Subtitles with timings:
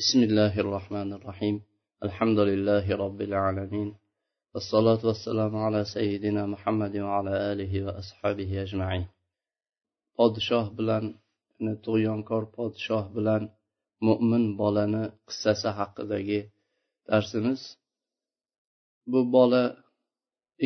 [0.00, 1.56] بسم الله الرحمن الرحيم
[2.06, 3.88] الحمد لله رب العالمين
[4.54, 9.04] والصلاة والسلام على سيدنا محمد وعلى آله وأصحابه أجمعين
[10.16, 11.04] podshoh bilan
[11.84, 13.42] tug'yonkor podshoh bilan
[14.06, 16.40] mo'min bolani qissasi haqidagi
[17.08, 17.60] darsimiz
[19.10, 19.64] bu bola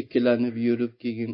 [0.00, 1.32] ikkilanib yurib keyin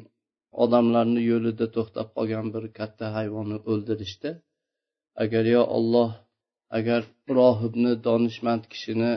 [0.64, 4.30] odamlarni yo'lida to'xtab qolgan bir katta hayvonni o'ldirishdi
[5.22, 6.10] agar yo olloh
[6.78, 7.02] agar
[7.38, 9.12] rohibni donishmand kishini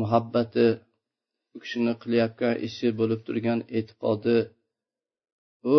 [0.00, 0.66] muhabbati
[1.54, 4.36] u kishini qilayotgan ishi bo'lib turgan e'tiqodi
[5.64, 5.78] bu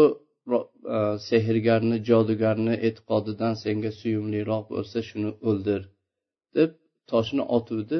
[0.96, 0.98] e,
[1.30, 5.82] sehrgarni jodugarni e'tiqodidan senga suyumliroq bo'lsa shuni o'ldir
[6.58, 6.72] deb
[7.12, 8.00] toshni otuvdi.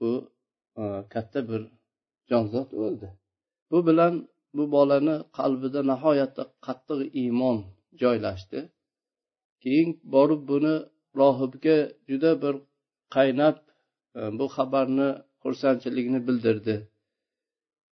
[0.00, 0.10] Bu
[0.80, 0.82] e,
[1.12, 1.62] katta bir
[2.30, 3.08] jonzot o'ldi.
[3.70, 4.14] Bu bilan
[4.56, 7.58] bu bolani qalbida nihoyatda qattiq iymon
[8.02, 8.60] joylashdi.
[9.62, 10.74] Keyin borib buni
[11.20, 11.76] rohibga
[12.08, 12.54] juda bir
[13.16, 13.56] qaynab
[14.18, 15.08] e, bu xabarni
[15.42, 16.76] xursandchiligini bildirdi.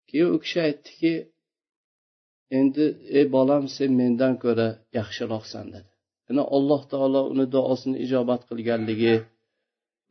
[0.10, 1.14] Keyin u kishi aytdiki
[2.60, 2.86] endi
[3.18, 4.68] ey bolam sen mendan ko'ra
[4.98, 5.90] yaxshiroqsan dedi.
[6.28, 9.16] Yana alloh taolo uni duosini ijobat qilganligi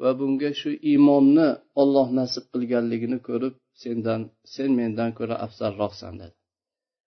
[0.03, 1.49] va bunga shu iymonni
[1.83, 4.21] olloh nasib qilganligini ko'rib sendan
[4.55, 6.35] sen mendan ko'ra afzalroqsan dedi.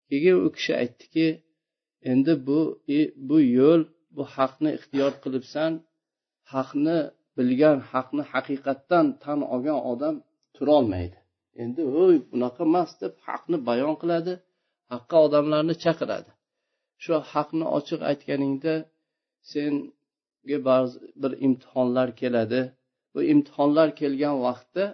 [0.09, 1.28] Keyin u kishi aytdiki
[2.12, 2.59] endi bu
[3.30, 3.82] bu yo'l
[4.16, 5.72] bu haqni ixtiyor qilibsan
[6.54, 6.98] haqni
[7.38, 10.16] bilgan haqni haqiqatdan tan olgan odam
[10.56, 11.18] turolmaydi.
[11.64, 14.34] Endi o'y bunaqa emas deb haqni bayon qiladi
[14.92, 16.32] haqqa odamlarni chaqiradi.
[17.04, 18.76] Shu haqni ochiq aytganingda
[19.52, 22.62] senga ba'zi bir imtihonlar keladi.
[23.14, 24.86] Bu imtihonlar kelgan vaqtda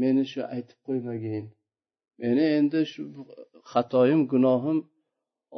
[0.00, 1.44] meni shu aytib qo'ymagin.
[2.22, 3.02] Meni endi shu
[3.72, 4.78] xatoyim gunohim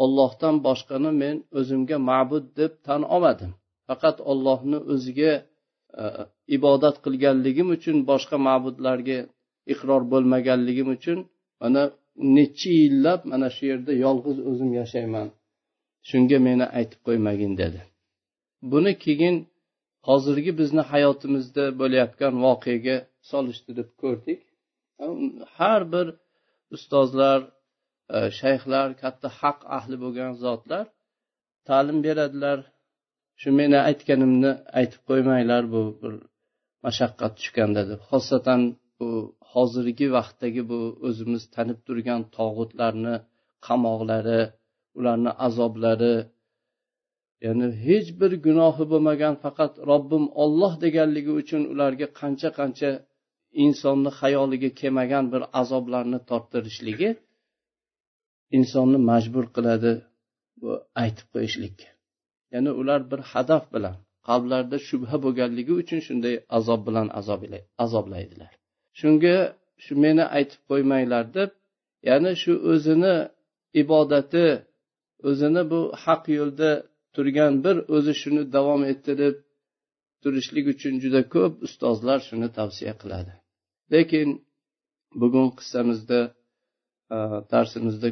[0.03, 3.51] ollohdan boshqani men o'zimga ma'bud deb tan olmadim.
[3.89, 5.33] Faqat ollohni o'ziga
[6.03, 6.05] e,
[6.57, 9.19] ibodat qilganligim uchun boshqa ma'budlarga
[9.73, 11.19] iqror bo'lmaganligim uchun
[11.63, 11.83] mana
[12.37, 15.29] necha yillab mana shu yerda yolg'iz o'zim yashayman.
[16.09, 17.81] Shunga meni aytib qo'ymagin dedi.
[18.73, 19.37] Buni keyin
[20.09, 22.97] hozirgi bizni hayotimizda bo'layotgan voqeaga
[23.31, 24.41] solishtirib ko'rdik.
[25.59, 26.07] Har bir
[26.77, 27.41] ustozlar
[28.17, 30.87] Э, shayxlar katta haq ahli bo'lgan zotlar
[31.69, 32.59] ta'lim beradilar.
[33.41, 36.15] Shu meni aytganimni aytib qo'ymanglar bu bir
[36.87, 38.01] mashaqqat tushganda deb.
[38.11, 38.61] Xosatan
[38.99, 39.09] bu
[39.53, 43.15] hozirgi vaqtdagi bu o'zimiz tanib turgan tog'utlarni
[43.67, 44.41] qamoqlari
[44.99, 46.15] ularni azoblari
[47.45, 52.91] ya'ni hech bir gunohi bo'lmagan faqat robbim olloh deganligi uchun ularga qancha qancha
[53.65, 57.11] insonni xayoliga kelmagan bir azoblarni torttirishligi
[58.57, 59.93] insonni majbur qiladi
[60.61, 60.71] bu
[61.03, 61.89] aytib qo'yishlikka.
[62.55, 63.97] Ya'ni ular bir hadaf bilan
[64.29, 67.09] qalblarida shubha bo'lganligi uchun shunday azob bilan
[67.85, 68.53] azoblaydilar.
[69.01, 69.37] Shunga
[69.85, 71.51] shu meni aytib qo'ymanglar deb
[72.09, 73.17] ya'ni shu o'zini
[73.83, 74.47] ibodati
[75.29, 76.71] o'zini bu haq yo'lda
[77.15, 79.37] turgan bir o'zi shuni davom ettirib
[80.23, 83.33] turishlik uchun juda ko'p ustozlar shuni tavsiya qiladi.
[83.95, 84.29] Lekin
[85.21, 86.21] bugun qissamizda
[87.17, 87.19] Э,
[87.53, 88.09] darsimizda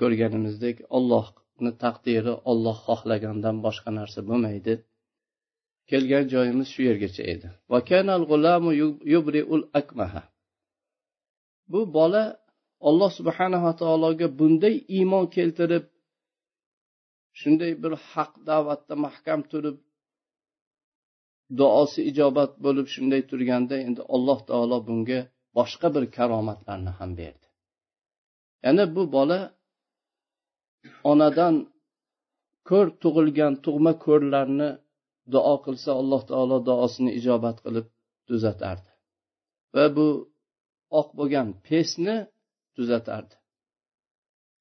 [0.00, 4.74] ko'rganimizdek ollohni taqdiri olloh xohlagandan boshqa narsa bo'lmaydi.
[5.90, 7.48] Kelgan joyimiz shu yergacha edi.
[11.72, 12.22] Bu bola
[12.88, 15.84] olloh subhanava taologa bunday iymon keltirib
[17.40, 19.76] shunday bir haq da'vatda mahkam turib
[21.58, 25.20] duosi ijobat bo'lib shunday turganda endi alloh taolo bunga
[25.58, 27.49] boshqa bir karomatlarni ham berdi.
[28.64, 29.38] Ya'ni bu bola
[31.10, 31.54] onadan
[32.68, 34.70] ko'r tug'ilgan tug'ma ko'rlarni
[35.34, 37.86] duo qilsa alloh taolo duosini ijobat qilib
[38.28, 38.90] tuzatardi.
[39.74, 40.06] Va bu
[41.00, 42.16] oq bo'lgan pesni
[42.76, 43.34] tuzatardi.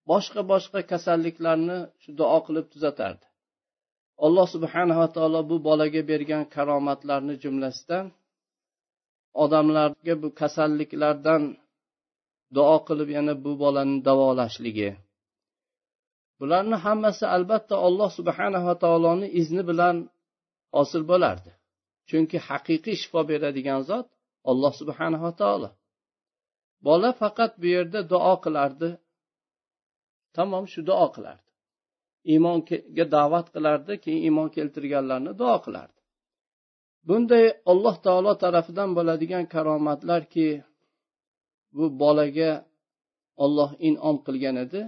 [0.09, 3.25] Boshqa boshqa kasalliklarni shu duo qilib tuzatardi.
[4.25, 8.05] Alloh subhanava taolo bu bolaga bergan karomatlarni jumlasidan
[9.43, 11.43] odamlarga bu kasalliklardan
[12.55, 14.89] duo qilib yana bu bolani davolashligi.
[16.39, 19.95] Bularni hammasi albatta alloh subhanava taoloni izni bilan
[20.77, 21.51] hosil bo'lardi.
[22.09, 24.07] Chunki haqiqiy shifo beradigan zot
[24.51, 25.69] alloh subhanava taolo.
[26.85, 28.89] Bola faqat bu yerda duo qilardi.
[30.35, 31.49] Tamom shu duo qilardi.
[32.31, 35.99] Iymonga da'vat qilardi keyin iymon keltirganlarni duo qilardi.
[37.07, 40.47] Bunday alloh taolo tarafidan bo'ladigan karomatlarki
[41.77, 42.51] bu bolaga
[43.43, 44.81] olloh inom qilgan edi.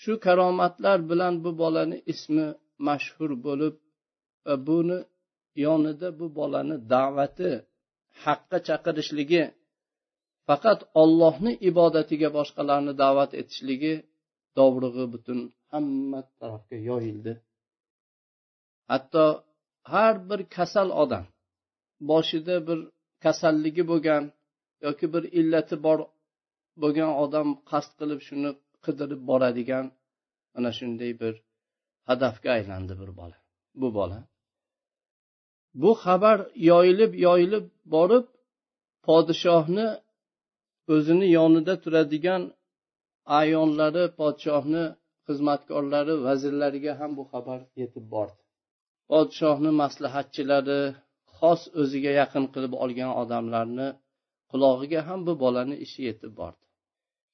[0.00, 2.46] Shu karomatlar bilan bu bolani ismi
[2.86, 3.74] mashhur bo'lib
[4.46, 4.98] va buni
[5.64, 7.50] yonida bu bolani da'vati
[8.24, 9.42] haqqa chaqirishligi
[10.48, 13.94] faqat ollohni ibodatiga boshqalarni da'vat etishligi
[14.58, 15.38] dovrug'i butun
[15.70, 17.32] hamma tarafga yoyildi.
[18.90, 19.24] Hatto
[19.92, 21.24] har bir kasal odam
[22.10, 22.78] boshida bir
[23.24, 24.24] kasalligi bo'lgan
[24.86, 25.98] yoki bir illati bor
[26.82, 28.50] bo'lgan odam qasd qilib shuni
[28.84, 29.86] qidirib boradigan
[30.54, 31.34] mana shunday bir
[32.10, 33.36] hadafga aylandi bir bola
[33.80, 34.18] bu bola.
[35.82, 36.38] Bu xabar
[36.70, 38.26] yoyilib yoyilib borib
[39.06, 39.88] podshohni
[40.94, 42.42] o'zini yonida turadigan
[43.40, 44.84] ayonlari podshohni
[45.26, 48.40] xizmatkorlari vazirlariga ham bu xabar yetib bordi.
[49.10, 50.80] Podshohni maslahatchilari
[51.36, 53.88] xos o'ziga yaqin qilib olgan odamlarni
[54.50, 56.64] qulog'iga ham bu bolani ishi yetib bordi.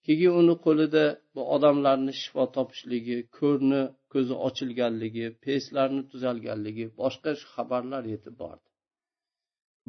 [0.07, 1.05] Keyin uni qo'lida
[1.35, 3.83] bu odamlarni shifo topishligi ko'rni
[4.13, 8.67] ko'zi ochilganligi peslarni tuzalganligi boshqa xabarlar yetib bordi.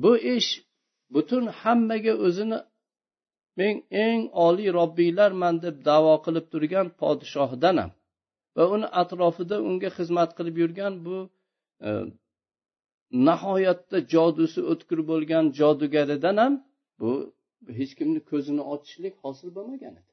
[0.04, 0.52] Bu ish
[1.14, 2.60] butun hammaga o'zini
[3.60, 3.76] men
[4.06, 7.92] eng oliy robbiylarman deb davo qilib turgan podshohdan ham
[8.56, 11.18] va uni atrofida unga xizmat qilib yurgan bu
[11.88, 11.90] e,
[13.28, 16.54] nihoyatda jodusi o'tkir bo'lgan jodugaridan ham
[17.00, 17.12] bu
[17.78, 20.12] hech kimni ko'zini ochishlik hosil bo'lmagan edi.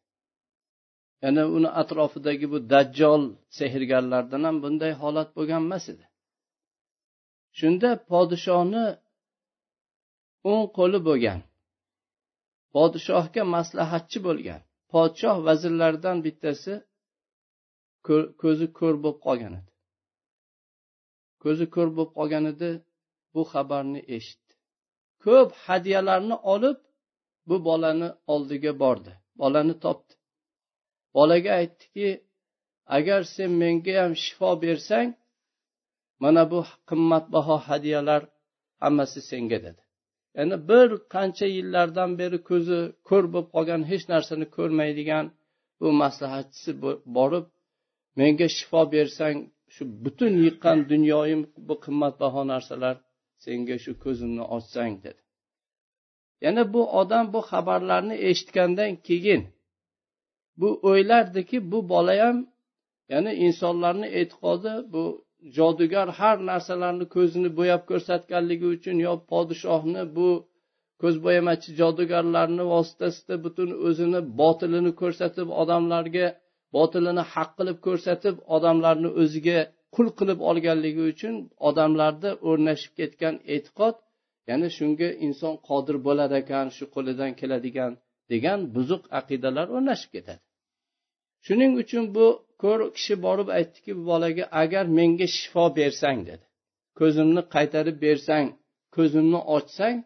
[1.25, 3.23] Yana uni atrofidagi bu dajjol
[3.59, 6.05] sehrgarlardan ham bunday holat bo'lgan emas edi.
[7.59, 8.85] Shunda podshohni
[10.51, 11.41] o'ng qo'li bo'lgan
[12.75, 14.61] podshohga maslahatchi bo'lgan
[14.93, 16.73] podshoh vazirlaridan bittasi
[18.41, 19.71] ko'zi ko'r bo'lib qolgan edi.
[21.43, 22.71] Ko'zi ko'r bo'lib qolgan edi
[23.35, 24.44] bu xabarni eshitdi.
[25.25, 26.79] Ko'p hadyalarni olib
[27.49, 30.15] bu bolani oldiga bordi bolani topdi.
[31.15, 32.09] Bolaga aytdiki
[32.97, 35.09] agar sen menga ham shifo bersang
[36.23, 38.23] mana bu qimmatbaho hadyalar
[38.83, 39.83] hammasi senga dedi.
[40.37, 42.79] Ya'ni bir qancha yillardan beri ko'zi
[43.09, 45.27] ko'r bo'lib qolgan hech narsani ko'rmaydigan
[45.81, 46.73] bu maslahatchisi
[47.17, 47.47] borib
[48.19, 49.37] menga shifo bersang
[49.75, 52.97] shu butun yiqqan dunyoyim bu qimmatbaho narsalar
[53.45, 55.21] senga shu ko'zimni ochsang dedi.
[56.45, 59.43] Yana bu odam bu xabarlarni eshitgandan keyin
[60.61, 62.37] bu o'ylardiki bu bola ham
[63.13, 65.05] ya'ni insonlarni e'tiqodi bu
[65.57, 70.29] jodugar har narsalarni ko'zini bo'yab ko'rsatganligi uchun yo podshohni bu
[71.03, 76.27] ko'zbo'yamachi jodugarlarni vositasida butun o'zini botilini ko'rsatib odamlarga
[76.77, 79.59] botilini haq qilib ko'rsatib odamlarni o'ziga
[79.95, 81.35] qul qilib olganligi uchun
[81.69, 83.97] odamlarda o'rnashib ketgan e'tiqod
[84.49, 87.93] ya'ni shunga inson qodir bo'lar ekan shu qo'lidan keladigan
[88.33, 90.43] degan buzuq aqidalar o'rnashib ketadi.
[91.47, 92.27] Shuning uchun bu
[92.63, 96.45] ko'r kishi borib aytdiki bu bolaga agar menga shifo bersang dedi
[96.99, 98.47] ko'zimni qaytarib bersang
[98.97, 99.97] ko'zimni ochsang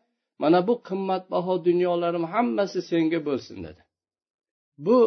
[0.43, 3.81] mana bu qimmatbaho dunyolarim hammasi senga bo'lsin dedi.
[4.87, 4.99] Bu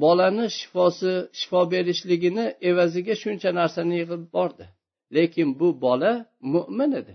[0.00, 4.66] bolani shifosi shifo berishligini evaziga shuncha narsani yig'ib bordi.
[5.14, 6.12] Lekin bu bola
[6.54, 7.14] mo'min edi.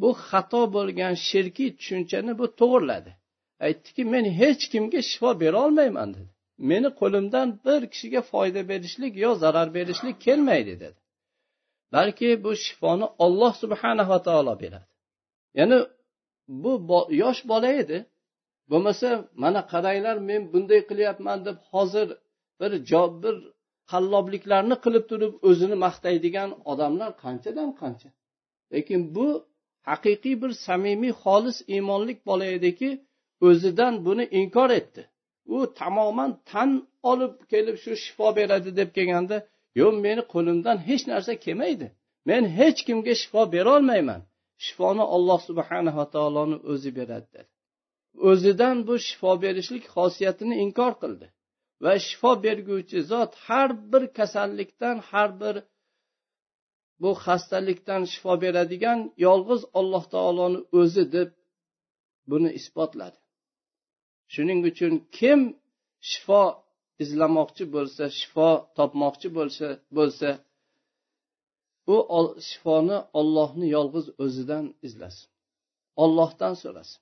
[0.00, 3.12] Bu xato bo'lgan shirkiy tushunchani bu to'g'irladi.
[3.66, 6.30] Aytdiki men hech kimga shifo berolmayman dedi.
[6.70, 10.98] Meni qo'limdan bir kishiga foyda berishlik yo zarar berishlik kelmaydi dedi.
[11.92, 14.88] Balki bu shifoni olloh subhanava taolo beradi.
[15.58, 15.78] Ya'ni
[16.62, 16.72] bu
[17.22, 17.98] yosh bola edi.
[18.70, 19.08] Bo'lmasa
[19.42, 22.08] mana qaranglar men bunday qilyapman deb hozir
[22.60, 22.72] bir
[23.22, 23.36] bir
[23.92, 28.08] qallobliklarni qilib turib o'zini maqtaydigan odamlar qanchadan qancha?
[28.72, 29.26] Lekin bu
[29.90, 32.90] haqiqiy bir samimiy xolis iymonlik bola ediki
[33.48, 35.02] o'zidan buni inkor etdi.
[35.54, 36.70] U tamoman tan
[37.10, 39.36] olib kelib shu shifo beradi deb kelganda
[39.80, 41.86] yo'q meni qo'limdan hech narsa kelmaydi.
[42.28, 44.20] Men hech kimga shifo berolmayman
[44.64, 47.28] shifoni olloh subhanava taoloni o'zi beradi.
[47.36, 47.51] dedi
[48.30, 51.26] o'zidan bu shifo berishlik xosiyatini inkor qildi.
[51.84, 55.56] Va shifo berguvchi zot har bir kasallikdan har bir
[57.02, 61.30] bu xastalikdan shifo beradigan yolg'iz alloh taoloni o'zi deb
[62.30, 63.18] buni isbotladi.
[64.32, 65.40] Shuning uchun kim
[66.10, 66.42] shifo
[67.02, 69.66] izlamoqchi bo'lsa shifo topmoqchi bo'lsa
[69.96, 70.28] bo'lsa
[71.94, 71.96] u
[72.48, 75.28] shifoni ollohni yolg'iz o'zidan izlasin.
[76.04, 77.01] Ollohdan so'rasin.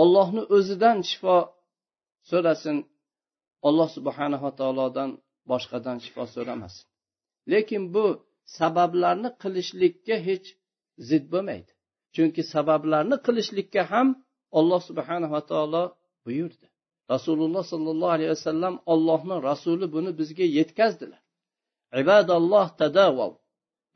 [0.00, 1.36] Ollohni o'zidan shifo
[2.30, 2.76] so'rasin.
[3.68, 5.10] Alloh subhanava taolodan
[5.50, 6.84] boshqadan shifo so'ramasin.
[7.52, 8.06] Lekin bu
[8.58, 10.46] sabablarni qilishlikka hech
[11.08, 11.70] zid bo'lmaydi.
[12.14, 14.08] Chunki sabablarni qilishlikka ham
[14.58, 15.84] alloh subhanava taolo
[16.24, 16.66] buyurdi.
[17.14, 21.22] Rasululloh sollallohu alayhi vasallam ollohni rasuli buni bizga yetkazdilar.
[22.02, 23.32] Ibadalloh tadavav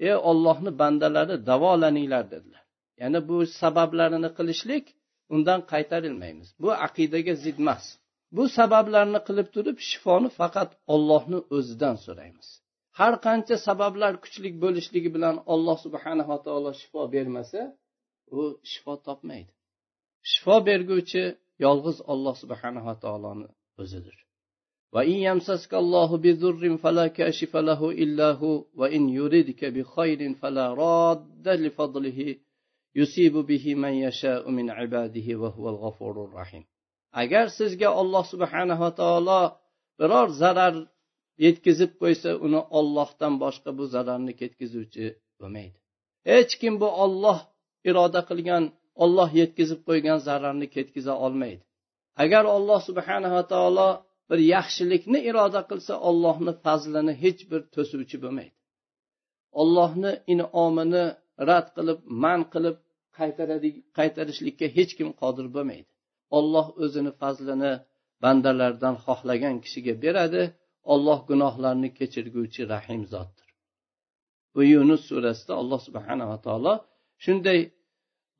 [0.08, 2.62] ey ollohni bandalari davolaninglar dedilar.
[3.00, 4.84] Ya'ni bu sabablarini qilishlik
[5.35, 7.83] undan qaytarilmaymiz bu aqidaga zid emas
[8.35, 12.47] bu sabablarni qilib turib shifoni faqat ollohni o'zidan so'raymiz
[12.99, 17.61] har qancha sabablar kuchli bo'lishligi bilan alloh subhanava taolo shifo bermasa
[18.37, 18.41] u
[18.71, 19.51] shifo topmaydi
[20.31, 21.23] shifo berguvchi
[21.65, 23.47] yolg'iz olloh subhanava taoloni
[23.83, 24.17] o'zidir
[24.95, 32.19] وإن يمسسك الله بضر فلا كاشف له إلا هو وإن يردك بخير فلا راد لفضله
[33.50, 33.94] bihi man
[34.58, 35.78] min ibadihi huval
[36.38, 36.64] rahim.
[37.22, 39.42] Agar sizga olloh subhanava taolo
[39.98, 40.74] biror zarar
[41.44, 45.06] yetkazib qo'ysa uni ollohdan boshqa bu zararni ketkazuvchi
[45.40, 45.76] bo'lmaydi.
[46.30, 47.38] Hech kim bu olloh
[47.90, 48.64] iroda qilgan
[49.04, 51.62] olloh yetkazib qo'ygan zararni ketkiza olmaydi.
[52.22, 53.90] Agar olloh subhanava taolo
[54.30, 58.54] bir yaxshilikni iroda qilsa ollohni fazlini hech bir to'suvchi bo'lmaydi.
[59.60, 61.04] Ollohni inomini
[61.48, 62.76] rad qilib man qilib
[63.98, 65.90] qaytarishlikka hech kim qodir bo'lmaydi.
[66.38, 67.72] Olloh o'zini fazlini
[68.22, 70.42] bandalardan xohlagan kishiga beradi
[70.92, 73.48] olloh gunohlarni kechirguvchi rahim zotdir.
[74.54, 76.74] Bu yunus surasida alloh subhanava taolo
[77.24, 77.60] shunday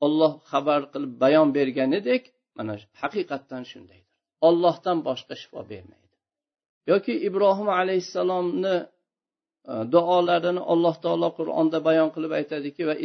[0.05, 2.23] olloh xabar qilib bayon berganidek
[2.57, 4.09] mana haqiqatdan shundaydir.
[4.47, 6.15] Ollohdan boshqa shifo bermaydi.
[6.91, 8.75] Yoki ibrohim alayhissalomni
[9.69, 12.95] Э, duolarini alloh taolo qur'onda bayon qilib aytadiki va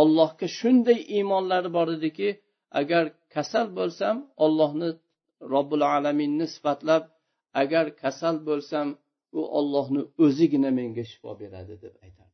[0.00, 2.28] ollohga shunday iymonlari bor ediki
[2.80, 3.04] agar
[3.34, 4.90] kasal bo'lsam ollohni
[5.54, 7.04] robbil alaminni sifatlab
[7.62, 8.86] agar kasal bo'lsam
[9.38, 12.32] u ollohni o'zigina menga shifo beradi deb aytadi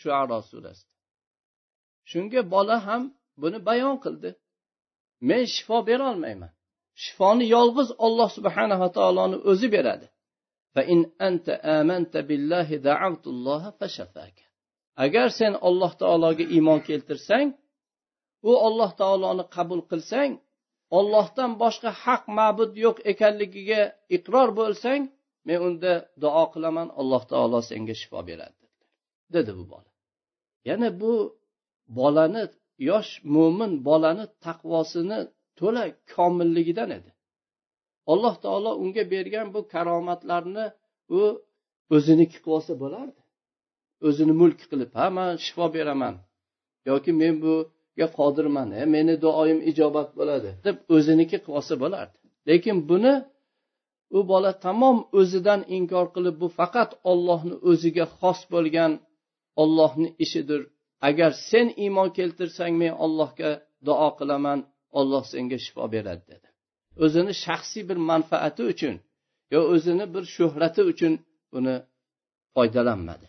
[0.00, 0.92] shu aro surasida.
[2.10, 3.02] Shunga bola ham
[3.42, 4.30] buni bayon qildi.
[5.28, 6.52] Men shifo berolmayman
[7.02, 10.06] shifoni yolg'iz olloh subhanava taoloni o'zi beradi.
[10.74, 14.36] فإن أنت آمنت بالله دعوت الله فشفاك.
[14.96, 17.48] Agar sen alloh taologa iymon keltirsang
[18.42, 20.32] u olloh taoloni qabul qilsang
[20.98, 23.82] ollohdan boshqa haq ma'bud yo'q ekanligiga
[24.16, 25.02] iqror bo'lsang
[25.46, 28.64] men unda duo qilaman alloh taolo senga shifo beradi
[29.34, 29.90] dedi bu bola.
[30.68, 31.12] Yana bu
[31.98, 32.44] bolani
[32.90, 35.18] yosh mo'min bolani taqvosini
[35.58, 37.10] to'la komilligidan edi.
[38.12, 40.66] Alloh taolo unga bergan bu karomatlarni
[41.18, 41.20] u
[41.96, 43.20] o'ziniki qilib olsa bo'lardi.
[44.06, 46.14] O'zini mulk qilib ha man shifo beraman
[46.90, 52.16] yoki men buga qodirman e, meni duoyim ijobat bo'ladi deb o'ziniki qilib olsa bo'lardi.
[52.48, 53.14] Lekin buni
[54.16, 58.92] u bola tamom o'zidan inkor qilib bu faqat ollohni o'ziga xos bo'lgan
[59.62, 60.60] ollohni ishidir.
[61.08, 63.50] Agar sen iymon keltirsang men ollohga
[63.86, 64.58] duo qilaman
[64.98, 66.48] olloh senga shifo beradi dedi.
[67.04, 68.94] O'zini shaxsiy bir manfaati uchun
[69.54, 71.12] yo o'zini bir shuhrati uchun
[71.52, 71.74] buni
[72.54, 73.26] foydalanmadi.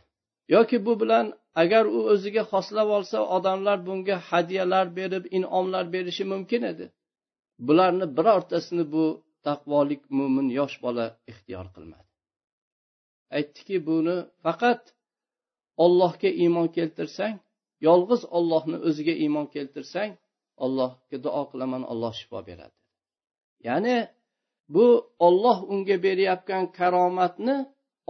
[0.55, 1.25] Yoki bu bilan
[1.61, 6.85] agar u o'ziga xoslab olsa odamlar bunga hadyalar berib inomlar berishi mumkin edi.
[7.67, 9.05] Bularni birortasini bu
[9.47, 12.09] taqvolik mo'min yosh bola ixtiyor qilmadi.
[13.37, 14.81] Aytdiki buni faqat
[15.85, 17.35] ollohga iymon keltirsang
[17.87, 20.11] yolg'iz ollohni o'ziga iymon keltirsang
[20.65, 22.75] allohga duo qilaman olloh shifo beradi.
[23.67, 23.97] Ya'ni
[24.75, 24.85] bu
[25.27, 27.57] olloh unga berayotgan karomatni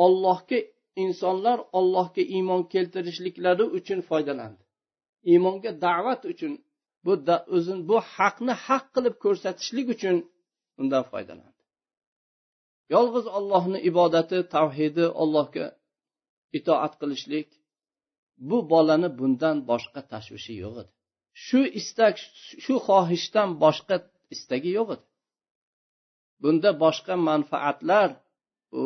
[0.05, 0.59] ollohga
[1.03, 4.63] insonlar ollohga iymon keltirishliklari uchun foydalandi.
[5.31, 6.53] Iymonga da'vat uchun
[7.05, 7.13] bu
[7.55, 10.15] o'zini bu haqni haq qilib ko'rsatishlik uchun
[10.81, 11.61] undan foydalandi.
[12.93, 15.65] Yolg'iz ollohni ibodati tavhidi ollohga
[16.57, 17.49] itoat qilishlik
[18.49, 20.91] bu bolani bundan boshqa tashvishi yo'q edi.
[21.45, 22.15] Shu istak
[22.63, 23.95] shu xohishdan boshqa
[24.35, 25.05] istagi yo'q edi.
[26.41, 28.09] Bunda boshqa manfaatlar
[28.81, 28.83] u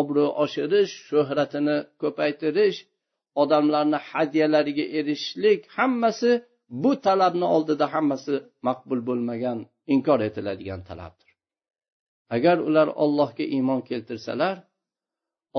[0.00, 2.78] obro' oshirish shuhratini ko'paytirish
[3.42, 6.30] odamlarni hadyalariga erishishlik hammasi
[6.82, 8.34] bu talabni oldida hammasi
[8.66, 9.58] maqbul bo'lmagan
[9.94, 11.30] inkor etiladigan talabdir.
[12.36, 14.56] Agar ular ollohga iymon keltirsalar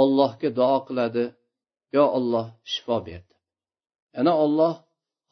[0.02, 1.26] ollohga duo qiladi
[1.96, 3.36] yo olloh shifo berdi.
[4.16, 4.74] Yana olloh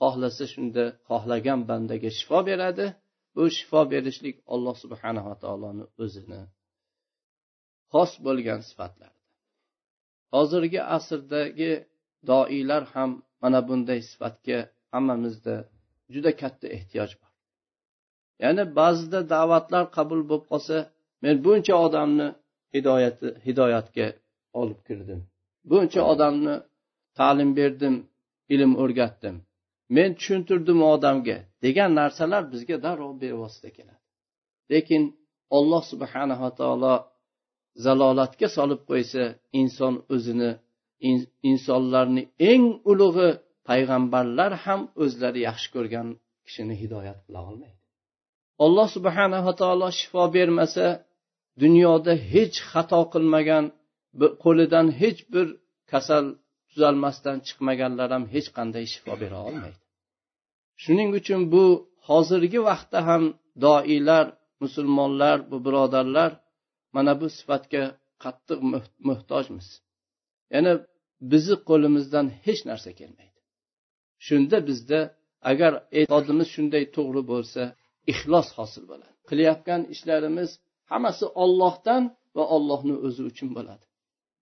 [0.02, 2.86] xohlasa shunda xohlagan bandaga shifo beradi
[3.36, 6.42] bu shifo berishlik alloh subhanava taoloni o'zini
[7.94, 9.14] xos bo'lgan sifatlar
[10.34, 11.72] hozirgi asrdagi
[12.30, 13.12] doiylar ham
[13.42, 14.58] mana bunday sifatga
[14.94, 15.56] hammamizda
[16.14, 17.32] juda katta ehtiyoj bor.
[18.44, 20.78] Ya'ni ba'zida da'vatlar qabul bo'lib qolsa
[21.24, 22.28] men buncha odamni
[22.76, 24.08] hidoyati hidoyatga
[24.62, 25.20] olib kirdim.
[25.72, 26.56] Buncha odamni
[27.20, 27.96] ta'lim berdim
[28.54, 29.36] ilm o'rgatdim.
[29.96, 31.38] Men tushuntirdim odamga.
[31.66, 34.02] Degan narsalar bizga darrov bevosita keladi.
[34.74, 35.04] Lekin
[35.58, 36.96] olloh subhanava taolo
[37.86, 39.24] zalolatga solib qo'ysa
[39.62, 40.52] inson o'zini
[41.52, 43.30] insonlarni eng ulug'i
[43.70, 46.08] payg'ambarlar ham o'zlari yaxshi ko'rgan
[46.46, 47.78] kishini hidoyat qila olmaydi.
[48.66, 50.86] Alloh subhanava taolo shifo bermasa
[51.64, 53.66] dunyoda hech xato qilmagan
[54.44, 55.48] qo'lidan hech bir
[55.92, 56.26] kasal
[56.70, 59.81] tuzalmasdan chiqmaganlar ham hech qanday shifo bera olmaydi.
[60.84, 61.64] Shuning uchun bu
[62.10, 63.24] hozirgi vaqtda ham
[63.66, 64.26] doilar
[64.64, 66.32] musulmonlar bu birodarlar
[66.96, 67.84] mana bu sifatga
[68.24, 68.60] qattiq
[69.08, 69.68] muhtojmiz.
[70.54, 70.74] Ya'ni
[71.32, 73.40] bizni qo'limizdan hech narsa kelmaydi.
[74.26, 75.00] Shunda bizda
[75.52, 77.62] agar e'tiqodimiz shunday to'g'ri bo'lsa
[78.12, 79.14] ixlos hosil bo'ladi.
[79.30, 80.50] Qilayotgan ishlarimiz
[80.92, 82.04] hammasi ollohdan
[82.38, 83.86] va ollohni o'zi uchun bo'ladi.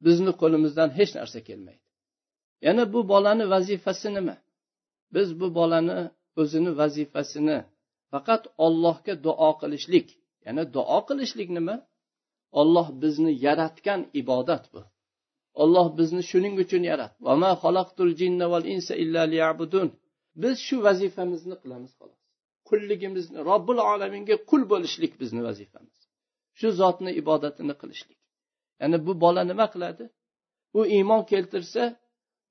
[0.06, 1.84] Bizni qo'limizdan hech narsa kelmaydi.
[2.68, 4.36] Yana bu bolani vazifasi nima?
[5.16, 6.00] Biz bu bolani
[6.42, 7.58] o'zini vazifasini
[8.12, 10.08] faqat ollohga duo qilishlik
[10.46, 11.76] ya'ni duo qilishlik nima?
[12.62, 14.82] Olloh bizni yaratgan ibodat bu.
[15.62, 17.24] Olloh bizni shuning uchun yaratdi
[20.44, 22.20] biz shu vazifamizni qilamiz xolos.
[22.70, 25.98] Qulligimizni robbil olaminga qul bo'lishlik bizni vazifamiz.
[26.60, 28.20] Shu zotni ibodatini qilishlik.
[28.82, 30.06] Ya'ni bu bola nima qiladi?
[30.80, 31.84] U iymon keltirsa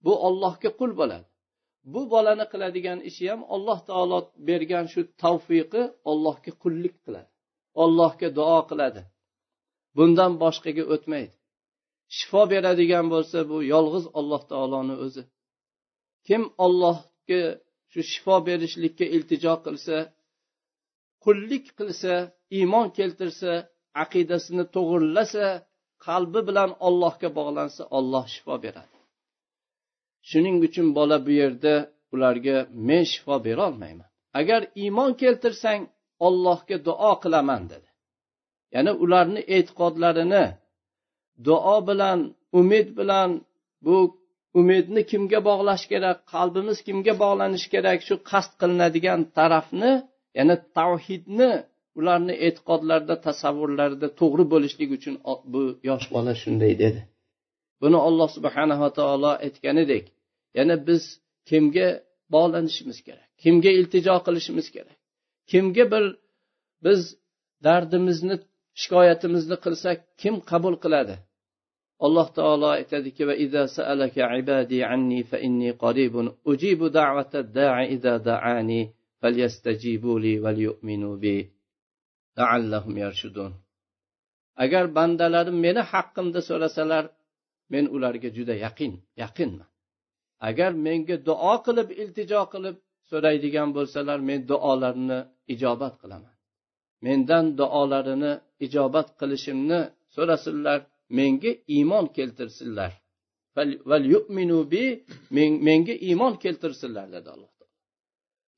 [0.05, 1.28] bu ollohga qul bo'ladi.
[1.93, 4.19] Bu bolani qiladigan ishi ham alloh taolo
[4.49, 7.31] bergan shu tavfiqi ollohga qullik qiladi.
[7.85, 9.03] Ollohga duo qiladi.
[9.97, 11.33] Bundan boshqaga o'tmaydi.
[12.17, 15.23] Shifo beradigan bo'lsa bu yolg'iz alloh taoloni o'zi.
[16.27, 17.43] Kim ollohga
[17.93, 19.97] shu shifo berishlikka iltijo qilsa
[21.25, 22.13] qullik qilsa
[22.59, 23.53] iymon keltirsa
[24.05, 25.47] aqidasini to'g'irlasa
[26.07, 28.98] qalbi bilan ollohga bog'lansa olloh shifo beradi.
[30.31, 31.75] Shuning uchun bola bu yerda
[32.15, 32.57] ularga
[32.89, 34.09] men shifo berolmayman.
[34.41, 35.83] Agar iymon keltirsang
[36.27, 37.89] ollohga duo qilaman dedi.
[38.75, 40.45] Ya'ni ularni e'tiqodlarini
[41.49, 42.19] duo bilan
[42.61, 43.31] umid bilan
[43.85, 43.97] bu
[44.61, 49.93] umidni kimga bog'lash kerak qalbimiz kimga bog'lanishi kerak shu qasd qilinadigan tarafni
[50.39, 51.51] ya'ni tavhidni
[51.99, 55.15] ularni e'tiqodlarida tasavvurlarida to'g'ri bo'lishligi uchun
[55.53, 57.01] bu yosh bola shunday dedi.
[57.83, 60.05] Buni alloh subhanava taolo aytganidek
[60.57, 61.03] yana biz
[61.49, 61.89] kimga
[62.35, 64.99] bog'lanishimiz kerak kimga iltijo qilishimiz kerak
[65.51, 66.05] kimga bir
[66.85, 67.01] biz
[67.67, 68.37] dardimizni
[68.81, 71.17] shikoyatimizni qilsak kim qabul qiladi?
[72.07, 78.15] Alloh taolo aytadiki va iza sa'alaka ibadi anni fa inni qaribun ujibu da'vata da'i iza
[78.31, 78.81] da'ani
[79.21, 81.37] falyastajibu li wal yu'minu bi
[82.39, 83.53] la'allahum yarshudun.
[84.65, 87.05] Agar bandalarim meni haqqimda so'rasalar
[87.73, 89.69] men ularga juda yaqin yaqinman.
[90.49, 92.77] Agar menga duo qilib iltijo qilib
[93.11, 95.21] so'raydigan bo'lsalar men duolarini
[95.55, 96.35] ijobat qilaman.
[97.07, 98.33] Mendan duolarini
[98.67, 99.81] ijobat qilishimni
[100.15, 100.81] so'rasinlar
[101.19, 102.93] menga iymon keltirsinlar.
[105.69, 107.51] Menga iymon keltirsinlar dedi alloh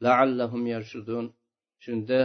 [0.04, 1.26] laallahum yarshudun.
[1.84, 2.20] Shunda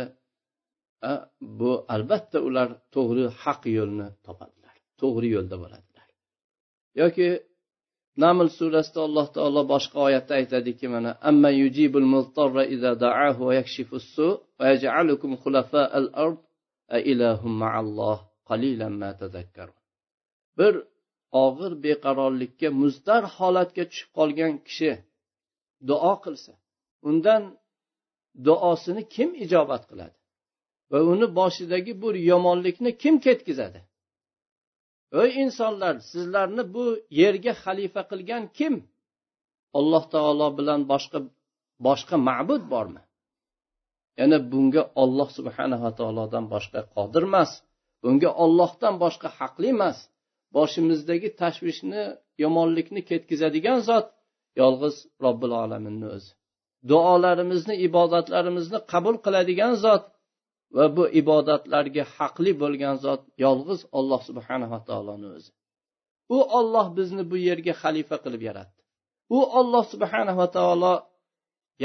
[1.59, 6.07] bu albatta ular to'g'ri haq yo'lni topadilar to'g'ri yo'lda bo'ladilar.
[7.01, 7.27] Yoki
[8.23, 13.97] naml surasida alloh taolo boshqa oyatda aytadiki mana amma yujibul muztarra iza da'ahu va yakshifu
[14.13, 14.27] su
[14.59, 16.39] va yaj'alukum khulafa al ard
[16.95, 18.17] a ilahum ma'alloh
[18.49, 19.77] qalilan ma tadakkarun
[20.57, 20.73] bir
[21.45, 24.91] og'ir beqarorlikka muzdar holatga tushib qolgan kishi
[25.89, 26.53] duo qilsa
[27.09, 27.43] undan
[28.43, 30.17] duosini kim ijobat qiladi?
[30.91, 33.79] Va uni boshidagi bu yomonlikni kim ketkazadi?
[35.21, 36.85] Ey insonlar sizlarni bu
[37.21, 38.75] yerga xalifa qilgan kim?
[39.79, 41.19] Alloh taolo bilan boshqa
[41.87, 43.01] boshqa ma'bud bormi?
[44.19, 47.51] Ya'ni bunga olloh subhanava taolodan boshqa qodir emas
[48.03, 49.97] bunga ollohdan boshqa haqli emas.
[50.57, 52.03] Boshimizdagi tashvishni
[52.43, 54.07] yomonlikni ketkazadigan zot
[54.61, 56.31] yolg'iz robbil alaminni o'zi.
[56.89, 60.03] Duolarimizni ibodatlarimizni qabul qiladigan zot
[60.75, 65.51] va bu ibodatlarga haqli bo'lgan zot yolg'iz olloh subhanava taoloni o'zi.
[66.35, 68.81] U olloh bizni bu yerga xalifa qilib yaratdi.
[69.37, 70.93] U olloh subhanava taolo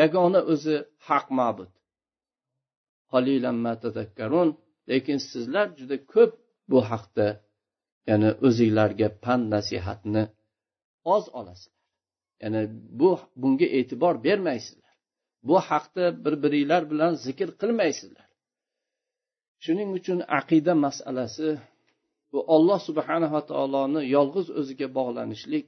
[0.00, 0.76] yagona o'zi
[1.08, 1.72] haq ma'bud.
[4.90, 6.32] Lekin sizlar juda ko'p
[6.70, 7.26] bu haqda
[8.10, 10.22] ya'ni o'zinglarga pand nasihatni
[11.14, 11.86] oz olasizlar.
[12.42, 12.62] Ya'ni
[13.00, 14.94] bu bunga e'tibor bermaysizlar.
[15.48, 18.29] Bu haqda bir biringlar bilan zikr qilmaysizlar.
[19.64, 21.48] Shuning uchun aqida masalasi
[22.32, 25.66] bu olloh subhanava taoloni yolg'iz o'ziga bog'lanishlik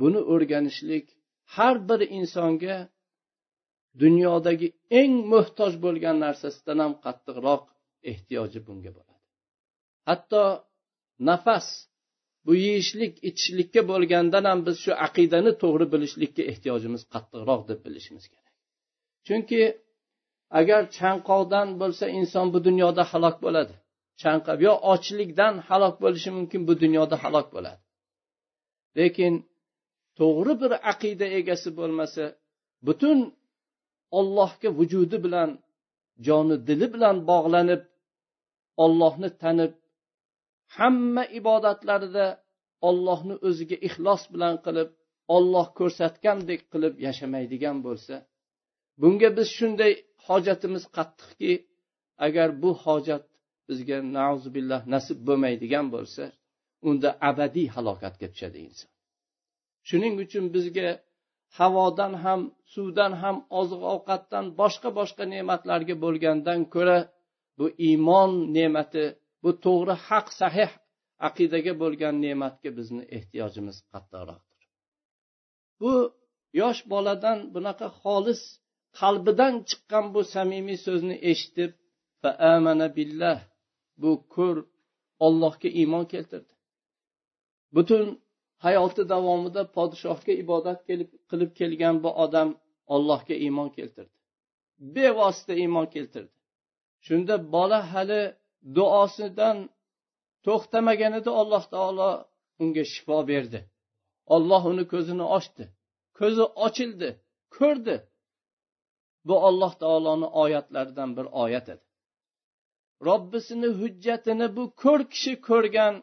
[0.00, 1.04] buni o'rganishlik
[1.56, 2.76] har bir insonga
[4.02, 4.68] dunyodagi
[5.00, 7.62] eng muhtoj bo'lgan narsasidan ham qattiqroq
[8.12, 9.22] ehtiyoji bunga bo'ladi
[10.08, 10.42] hatto
[11.30, 11.66] nafas
[12.46, 18.54] bu yeyishlik ichishlikka bo'lgandan ham biz shu aqidani to'g'ri bilishlikka ehtiyojimiz qattiqroq deb bilishimiz kerak.
[19.26, 19.60] Chunki
[20.58, 23.74] agar chanqoqdan bo'lsa inson bu dunyoda halok bo'ladi.
[24.22, 27.80] Chanqab yo ochlikdan halok bo'lishi mumkin bu dunyoda halok bo'ladi.
[28.98, 29.34] Lekin
[30.18, 32.24] to'g'ri bir aqida egasi bo'lmasa
[32.86, 33.18] butun
[34.18, 35.50] ollohga vujudi bilan
[36.26, 37.82] joni dili bilan bog'lanib
[38.84, 39.72] ollohni tanib
[40.76, 42.26] hamma ibodatlarida
[42.88, 44.88] ollohni o'ziga ixlos bilan qilib
[45.36, 48.14] olloh ko'rsatgandek qilib yashamaydigan bo'lsa
[49.00, 49.92] bunga biz shunday
[50.26, 51.52] hojatimiz qattiqki
[52.26, 53.24] agar bu hojat
[53.68, 56.24] bizga nauzubillah nasib bo'lmaydigan bo'lsa
[56.88, 58.90] unda abadiy halokatga tushadi inson.
[59.88, 60.88] Shuning uchun bizga
[61.58, 62.40] havodan ham
[62.74, 66.98] suvdan ham oziq ovqatdan boshqa boshqa ne'matlarga bo'lgandan ko'ra
[67.58, 69.04] bu iymon ne'mati
[69.42, 70.70] bu to'g'ri haq sahih
[71.28, 74.60] aqidaga bo'lgan ne'matga bizni ehtiyojimiz qattiqroqdir.
[75.80, 75.92] Bu
[76.60, 78.42] yosh boladan bunaqa xolis
[78.98, 81.72] qalbidan chiqqan bu samimiy so'zni eshitib
[82.96, 83.38] billah
[84.02, 84.56] bu ko'r
[85.26, 86.52] ollohga iymon keltirdi.
[87.74, 88.06] Butun
[88.64, 90.78] hayoti davomida podshohga ibodat
[91.30, 92.48] qilib kelgan bu odam
[92.94, 94.16] ollohga iymon keltirdi.
[94.94, 96.36] Bevosita iymon keltirdi.
[97.06, 98.22] Shunda bola hali
[98.76, 99.58] duosidan
[100.46, 102.10] to'xtamagan edi alloh taolo
[102.62, 103.60] unga shifo berdi.
[104.34, 105.64] Olloh uni ko'zini ochdi.
[106.18, 107.08] Ko'zi ochildi
[107.56, 107.96] ko'rdi.
[109.28, 111.84] Bu alloh taoloni oyatlaridan bir oyat edi.
[113.08, 115.94] Robbisini hujjatini bu ko'r kishi ko'rgan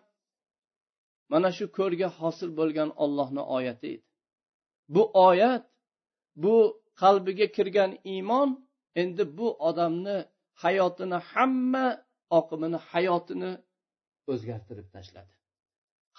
[1.31, 4.05] mana shu ko'rga hosil bo'lgan ollohni oyati edi.
[4.93, 5.63] Bu oyat
[6.43, 6.55] bu
[7.01, 8.49] qalbiga kirgan iymon
[9.01, 10.17] endi bu odamni
[10.63, 11.87] hayotini hamma
[12.39, 13.51] oqimini hayotini
[14.31, 15.33] o'zgartirib tashladi.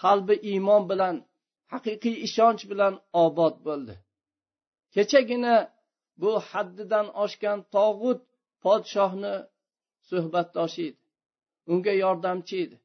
[0.02, 1.14] Qalbi iymon bilan
[1.72, 3.94] haqiqiy ishonch bilan obod bo'ldi.
[4.94, 5.54] Kechagina
[6.20, 8.20] bu haddidan oshgan tog'ut
[8.62, 9.34] podshohni
[10.08, 11.00] suhbatdoshi edi.
[11.72, 12.76] Unga yordamchi edi.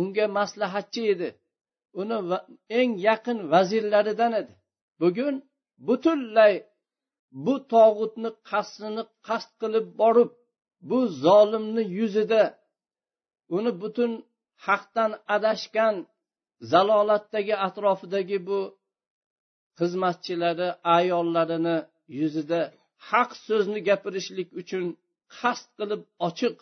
[0.00, 1.28] Unga maslahatchi edi.
[2.00, 2.16] Uni
[2.78, 4.52] eng yaqin vazirlaridan edi.
[5.00, 5.36] Bugun
[5.86, 6.54] butunlay
[7.44, 10.30] bu tog'utni qasrini qasd qilib borib
[10.88, 12.42] bu zolimni yuzida
[13.56, 14.12] uni butun
[14.66, 15.96] haqdan adashgan
[16.72, 18.60] zalolatdagi atrofidagi bu
[19.78, 21.76] xizmatchilari ayollarini
[22.18, 22.60] yuzida
[23.10, 24.84] haq so'zni gapirishlik uchun
[25.38, 26.56] qasd qilib ochiq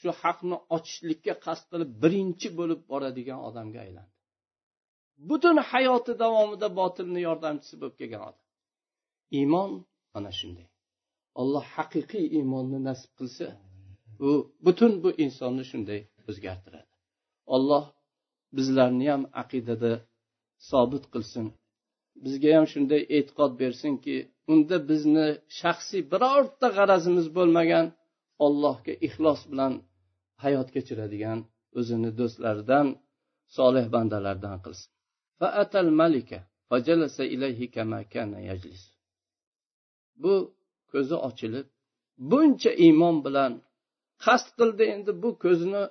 [0.00, 4.14] shu haqni ochishlikka qasd qilib birinchi bo'lib boradigan odamga aylandi.
[5.28, 8.44] Butun hayoti davomida botilni yordamchisi bo'lib kelgan odam.
[9.38, 9.70] Iymon
[10.14, 10.66] mana shunday.
[11.40, 13.46] Alloh haqiqiy iymonni nasib qilsa
[14.26, 14.30] u
[14.66, 16.88] butun bu insonni shunday o'zgartiradi.
[17.54, 17.84] Olloh
[18.56, 19.92] bizlarni ham aqidada
[20.70, 21.46] sobit qilsin
[22.24, 24.16] bizga ham shunday e'tiqod bersinki
[24.52, 25.26] unda bizni
[25.60, 27.86] shaxsiy birorta g'arazimiz bo'lmagan
[28.46, 29.72] ollohga ixlos bilan
[30.44, 31.38] hayot kechiradigan
[31.78, 32.86] o'zini do'stlaridan
[33.56, 34.90] solih bandalardan qilsin.
[40.22, 40.34] Bu
[40.92, 41.66] ko'zi ochilib
[42.30, 43.52] buncha iymon bilan
[44.24, 45.82] qasd qildi endi bu ko'zini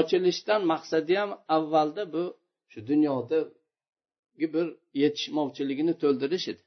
[0.00, 2.24] ochilishdan maqsadi ham avvalda bu
[2.70, 3.38] shu dunyoda
[4.54, 4.66] bir
[5.02, 6.62] yetishmovchiligini to'ldirish edi.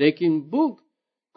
[0.00, 0.62] Lekin bu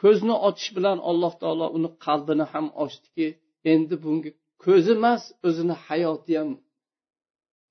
[0.02, 3.28] ko'zni ochish bilan alloh taolo uni qalbini ham ochdiki
[3.74, 4.32] endi bunga
[4.66, 6.50] ko'zi emas o'zini hayoti ham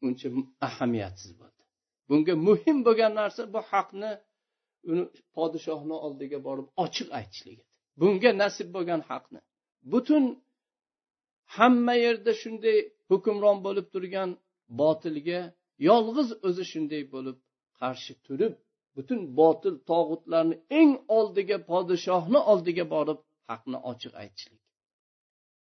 [0.07, 0.29] uncha
[0.68, 1.62] ahamiyatsiz bo'ldi.
[2.09, 4.11] Bunga muhim bo'lgan narsa bu haqni
[4.90, 5.05] uni
[5.37, 7.73] podshohni oldiga borib ochiq aytishlik edi.
[8.01, 9.40] Bunga nasib bo'lgan haqni.
[9.92, 10.25] Butun
[11.57, 12.79] hamma yerda shunday
[13.11, 14.31] hukmron bo'lib turgan
[14.81, 15.40] botilga
[15.88, 17.37] yolg'iz o'zi shunday bo'lib
[17.83, 18.55] qarshi turib
[18.97, 24.62] butun botil tog'utlarni eng oldiga podshohni oldiga borib haqni ochiq aytishlik.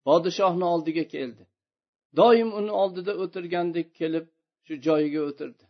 [0.07, 1.43] Podshohni oldiga keldi.
[2.19, 4.25] Doim uni oldida o'tirgandek kelib
[4.65, 5.65] shu joyiga o'tirdi.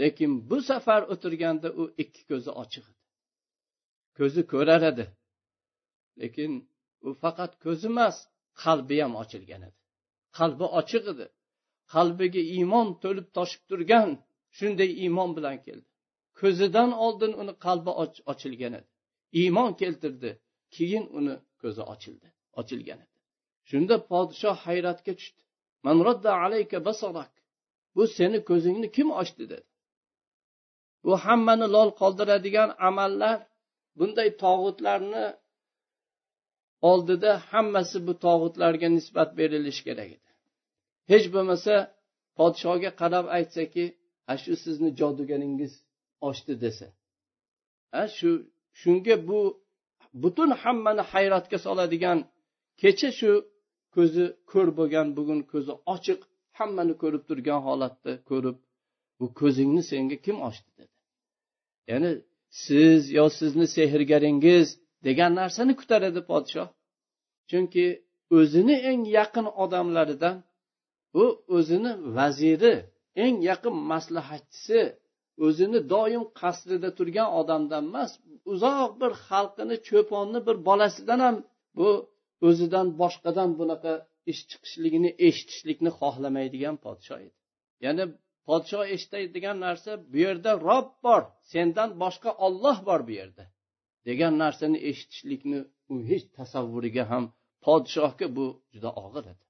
[0.00, 3.02] Lekin bu safar o'tirganda u ikki ko'zi ochiq edi.
[4.18, 5.06] Ko'zi ko'rar edi.
[6.20, 6.52] Lekin
[7.06, 8.16] u faqat ko'zi emas
[8.62, 9.78] qalbi ham ochilgan edi.
[10.38, 11.26] Qalbi ochiq edi.
[11.94, 14.10] Qalbiga iymon to'lib toshib turgan
[14.56, 15.88] shunday iymon bilan keldi.
[16.40, 17.92] Ko'zidan oldin uni qalbi
[18.32, 18.88] ochilgan edi.
[19.40, 20.30] Iymon keltirdi
[20.76, 22.28] keyin uni ko'zi ochildi
[22.60, 23.14] ochilgan edi.
[23.70, 25.42] Shunda podshoh hayratga tushdi.
[25.84, 25.96] Man
[26.46, 27.32] alayka basarak.
[27.96, 29.68] Bu seni ko'zingni kim ochdi dedi.
[31.04, 33.38] Bu hammani lol qoldiradigan amallar
[33.98, 35.26] bunday tog'utlarni
[36.90, 40.30] oldida hammasi bu tog'utlarga nisbat berilishi kerak edi.
[41.12, 41.74] Hech bo'lmasa
[42.38, 43.84] podshohga qarab aytsaki
[44.32, 45.72] a shu sizni jodugaringiz
[46.28, 46.86] ochdi desa.
[48.00, 48.30] A shu
[48.80, 49.40] shunga bu
[50.22, 52.18] butun hammani hayratga soladigan
[52.80, 53.32] kecha shu
[53.94, 56.20] ko'zi ko'r bo'lgan bugun ko'zi ochiq
[56.58, 58.56] hammani ko'rib turgan holatda ko'rib
[59.18, 60.94] bu ko'zingni senga kim ochdi dedi.
[61.90, 62.12] Ya'ni
[62.64, 64.68] siz yo sizni sehrgaringiz
[65.06, 66.68] degan narsani kutar edi podshoh.
[67.50, 67.86] Chunki
[68.38, 70.36] o'zini eng yaqin odamlaridan
[71.22, 71.24] u
[71.56, 72.74] o'zini vaziri
[73.24, 74.80] eng yaqin maslahatchisi
[75.46, 78.10] o'zini doim qasrida turgan odamdan emas
[78.52, 81.36] uzoq bir xalqini cho'ponni bir bolasidan ham
[81.78, 81.88] bu
[82.48, 83.92] o'zidan boshqadan bunaqa
[84.32, 87.36] ish chiqishligini eshitishlikni xohlamaydigan podsho edi.
[87.84, 88.04] Ya'ni
[88.48, 93.44] podsho eshitadigan narsa bu yerda rob bor sendan boshqa olloh bor bu yerda
[94.08, 95.60] degan narsani eshitishlikni
[95.92, 97.24] u hech tasavvuriga ham
[97.66, 99.42] podshohga bu juda og'ir edi.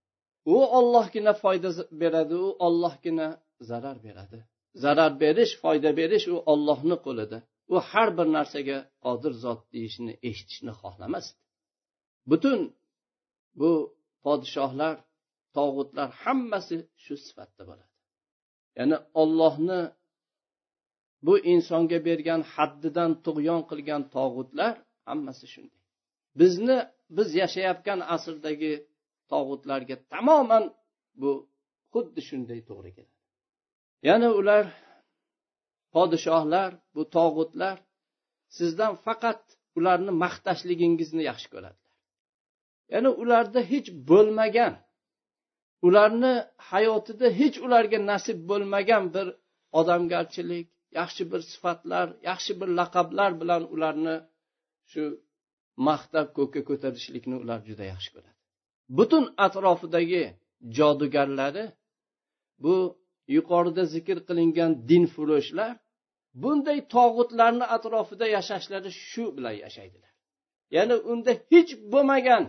[0.55, 3.29] U ollohgina foyda beradi u ollohgina
[3.71, 4.38] zarar beradi.
[4.85, 7.38] Zarar berish foyda berish u ollohni qo'lida.
[7.75, 11.38] U har bir narsaga qodir zot deyishni eshitishni xohlamasdi
[12.31, 12.61] butun
[13.61, 13.71] bu
[14.25, 14.95] podshohlar
[15.57, 17.95] tog'utlar hammasi shu sifatda bo'ladi.
[18.79, 19.81] Ya'ni ollohni
[21.27, 24.75] bu insonga bergan haddidan tug'yon qilgan tog'utlar
[25.09, 25.81] hammasi shunday.
[26.40, 26.79] Bizni
[27.16, 28.73] biz yashayotgan asrdagi
[29.33, 30.64] tog'utlarga tamoman
[31.21, 31.31] bu
[31.92, 33.15] xuddi shunday to'g'ri keladi.
[34.09, 34.64] Ya'ni ular
[35.95, 37.77] podshohlar bu tog'utlar
[38.57, 39.40] sizdan faqat
[39.79, 41.92] ularni maqtashligingizni yaxshi ko'radilar.
[42.92, 44.75] Ya'ni ularda hech bo'lmagan
[45.87, 46.35] ularni
[46.71, 49.27] hayotida hech ularga nasib bo'lmagan bir
[49.81, 50.66] odamgarchilik
[50.99, 54.16] yaxshi bir sifatlar yaxshi bir laqablar bilan ularni
[54.90, 55.03] shu
[55.88, 58.37] maqtab ko'kka ko'tarishlikni ular juda yaxshi ko'radi.
[58.99, 60.25] Butun atrofidagi
[60.79, 61.64] jodugarlari
[62.64, 62.77] bu
[63.35, 65.73] yuqorida zikr qilingan dinfurushlar
[66.43, 70.12] bunday tog'utlarni atrofida yashashlari shu bilan yashaydilar.
[70.77, 72.45] Ya'ni unda hech bo'lmagan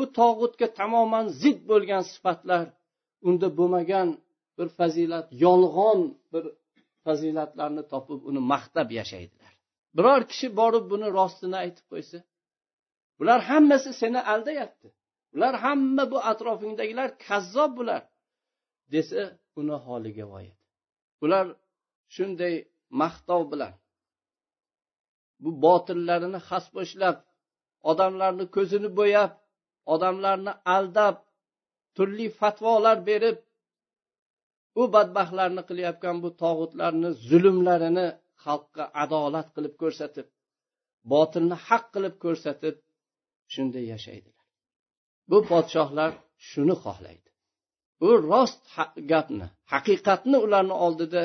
[0.00, 2.64] u tog'utga tamoman zid bo'lgan sifatlar
[3.28, 4.08] unda bo'lmagan
[4.58, 6.00] bir fazilat yolg'on
[6.32, 6.44] bir
[7.04, 9.52] fazilatlarni topib uni maqtab yashaydilar.
[9.96, 12.18] Biror kishi borib buni rostini aytib qo'ysa
[13.18, 14.88] bular hammasi seni aldayapti.
[15.34, 18.02] Ular hamma bu atrofingdagilar kazzob bular
[18.94, 19.22] desa
[19.60, 20.46] uni holiga voy
[21.24, 21.46] ular
[22.14, 22.54] shunday
[23.00, 23.74] maqtov bilan
[25.42, 27.16] bu botillarini hasboshlab
[27.90, 29.32] odamlarni ko'zini bo'yab
[29.94, 31.16] odamlarni aldab
[31.96, 33.38] turli fatvolar berib
[34.80, 38.06] u badbaxtlarni qilayotgan bu tog'utlarni zulmlarini
[38.44, 40.26] xalqqa adolat qilib ko'rsatib
[41.12, 42.76] botilni haq qilib ko'rsatib
[43.52, 44.46] shunday yashaydilar.
[45.30, 46.10] Bu podshohlar
[46.50, 47.29] shuni xohlaydi.
[48.06, 48.62] U rost
[49.10, 51.22] gapni haqiqatni ularni oldida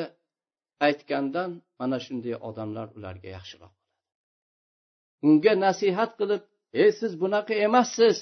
[0.86, 3.72] aytgandan mana shunday odamlar ularga yaxshiroq
[5.26, 6.42] unga nasihat qilib
[6.82, 8.16] ey siz bunaqa emassiz.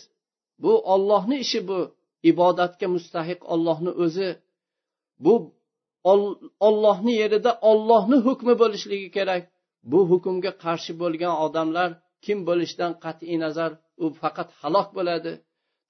[0.63, 1.81] Bu ollohni ishi bu.
[2.31, 4.31] Ibodatga mustahiq ollohni o'zi.
[5.25, 5.35] Bu
[6.69, 9.43] ollohni yerida ollohni hukmi bo'lishligi kerak.
[9.91, 11.91] Bu hukmga qarshi bo'lgan odamlar
[12.25, 13.71] kim bo'lishidan qat'iy nazar
[14.05, 15.33] u faqat halok bo'ladi.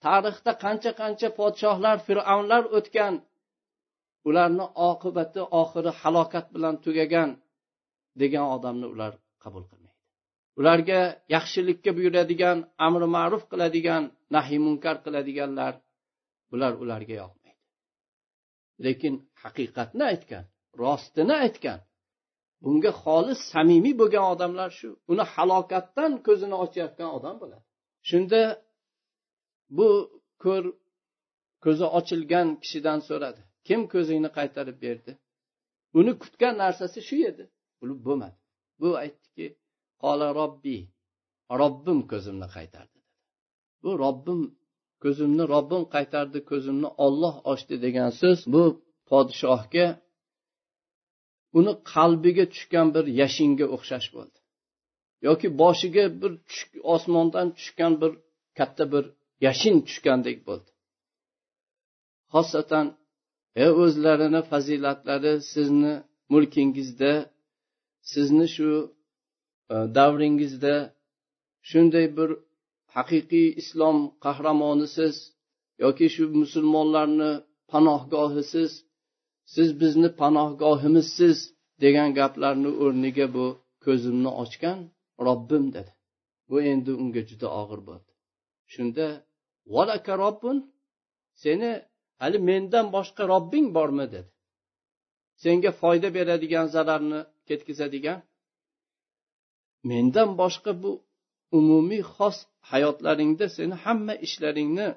[0.04, 3.14] Tarixda qancha qancha podshohlar fir'avnlar o'tgan
[4.28, 7.30] ularni oqibati oxiri halokat bilan tugagan
[8.20, 9.12] degan odamni ular
[9.44, 10.00] qabul qilmaydi.
[10.60, 11.00] Ularga
[11.34, 14.02] yaxshilikka buyuradigan amri ma'ruf qiladigan
[14.34, 15.72] nahiy munkar qiladiganlar
[16.50, 17.60] bular ularga yoqmaydi.
[18.84, 20.44] Lekin haqiqatni aytgan
[20.82, 21.78] rostini aytgan
[22.64, 27.64] bunga xolis samimiy bo'lgan odamlar shu uni halokatdan ko'zini ochayotgan odam bo'ladi.
[28.08, 28.40] Shunda
[29.77, 29.88] bu
[30.44, 30.64] ko'r
[31.64, 33.40] ko'zi ochilgan kishidan so'radi.
[33.66, 35.12] Kim ko'zingni qaytarib berdi?
[35.98, 37.44] Uni kutgan narsasi shu edi.
[37.81, 38.37] Bu bo'lmadi.
[38.81, 39.46] Bu aytdiki
[40.03, 40.83] qola robbiy
[41.61, 42.98] robbim ko'zimni qaytardi.
[43.83, 44.40] Bu robbim
[45.05, 48.64] ko'zimni robbim qaytardi ko'zimni olloh ochdi degan so'z bu
[49.11, 49.87] podshohga
[51.59, 54.38] uni qalbiga tushgan bir yashinga o'xshash bo'ldi.
[55.27, 56.33] Yoki boshiga bir
[56.94, 58.12] osmondan tushgan bir
[58.59, 59.05] katta bir
[59.47, 60.70] yashin tushgandek bo'ldi.
[62.33, 62.87] Xosatan
[63.64, 65.94] e o'zlarini fazilatlari sizni
[66.33, 67.12] mulkingizda
[68.12, 68.70] sizni shu
[69.73, 70.75] e, davringizda
[71.68, 72.31] shunday bir
[72.97, 75.14] haqiqiy islom qahramonisiz
[75.85, 77.33] yoki shu musulmonlarni
[77.73, 78.73] panohgohisiz
[79.55, 81.37] siz bizni panohgohimizsiz
[81.83, 83.47] degan gaplarni o'rniga bu
[83.85, 84.79] ko'zimni ochgan
[85.27, 85.92] robbim dedi.
[86.49, 88.11] Bu endi unga juda og'ir bo'ldi.
[88.74, 89.06] Shunda
[89.74, 90.56] valaka robbun
[91.42, 91.70] seni
[92.20, 94.06] hali mendan boshqa robbing bormi?
[94.14, 94.30] dedi.
[95.42, 98.18] Senga foyda beradigan zararni ketkazadigan
[99.90, 100.92] mendan boshqa bu
[101.58, 102.37] umumiy xos
[102.70, 104.88] hayotlaringda seni hamma ishlaringni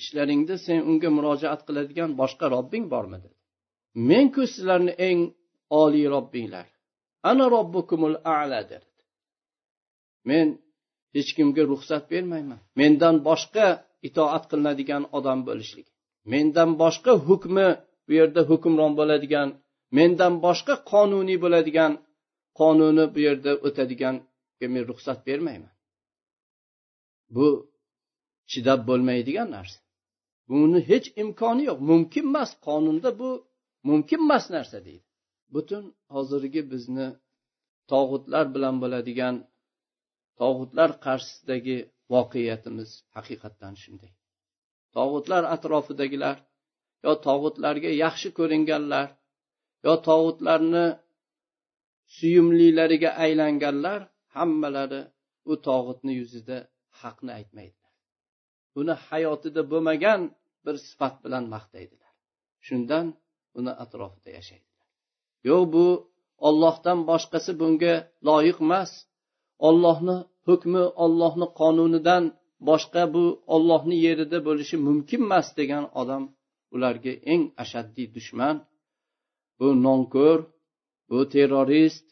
[0.00, 3.18] ishlaringda sen unga murojaat qiladigan boshqa robbing bormi?
[3.24, 3.36] dedi.
[4.10, 5.20] Menku sizlarni eng
[5.82, 6.68] oliy robbinglar.
[7.30, 8.88] Ana robbukumul ala dedi.
[10.28, 10.46] Men
[11.14, 12.60] hech kimga ruxsat bermayman.
[12.80, 13.66] Mendan boshqa
[14.08, 15.86] itoat qilinadigan odam bo'lishlik.
[16.32, 17.68] Mendan boshqa hukmi
[18.06, 19.48] bu yerda hukmron bo'ladigan
[19.96, 21.92] mendan boshqa qonuniy bo'ladigan
[22.60, 25.72] qonuni bu yerda o'tadiganga men ruxsat bermayman.
[27.34, 27.46] Bu
[28.50, 29.78] chidab bo'lmaydigan narsa.
[30.50, 31.78] Buni hech imkoni yo'q.
[31.90, 33.30] Mumkin emas qonunda bu
[33.88, 35.06] mumkin emas narsa deydi.
[35.54, 37.06] Butun hozirgi bizni
[37.90, 39.34] tog'utlar bilan bo'ladigan
[40.40, 41.76] tog'utlar qarshisidagi
[42.14, 44.12] voqeiyatimiz haqiqatdan shunday.
[44.96, 46.36] Tog'utlar atrofidagilar
[47.06, 49.08] yo tog'utlarga yaxshi ko'ringanlar
[49.86, 50.86] yo tog'utlarni
[52.16, 54.00] suyumlilariga aylanganlar
[54.36, 55.02] hammalari
[55.50, 56.58] u tog'utni yuzida
[57.00, 57.92] haqni aytmaydilar.
[58.80, 60.20] Uni hayotida bo'lmagan
[60.64, 62.12] bir sifat bilan maqtaydilar.
[62.66, 63.06] Shundan
[63.58, 64.86] uni atrofida yashaydilar.
[65.48, 65.86] Yo'q bu
[66.48, 67.94] ollohdan boshqasi bunga
[68.28, 68.90] loyiq emas
[69.68, 70.16] ollohni
[70.48, 72.24] hukmi ollohni qonunidan
[72.68, 76.22] boshqa bu ollohni yerida bo'lishi mumkin emas degan odam
[76.74, 78.56] ularga eng ashaddiy dushman
[79.58, 80.40] bu nonko'r
[81.10, 82.06] bu terrorist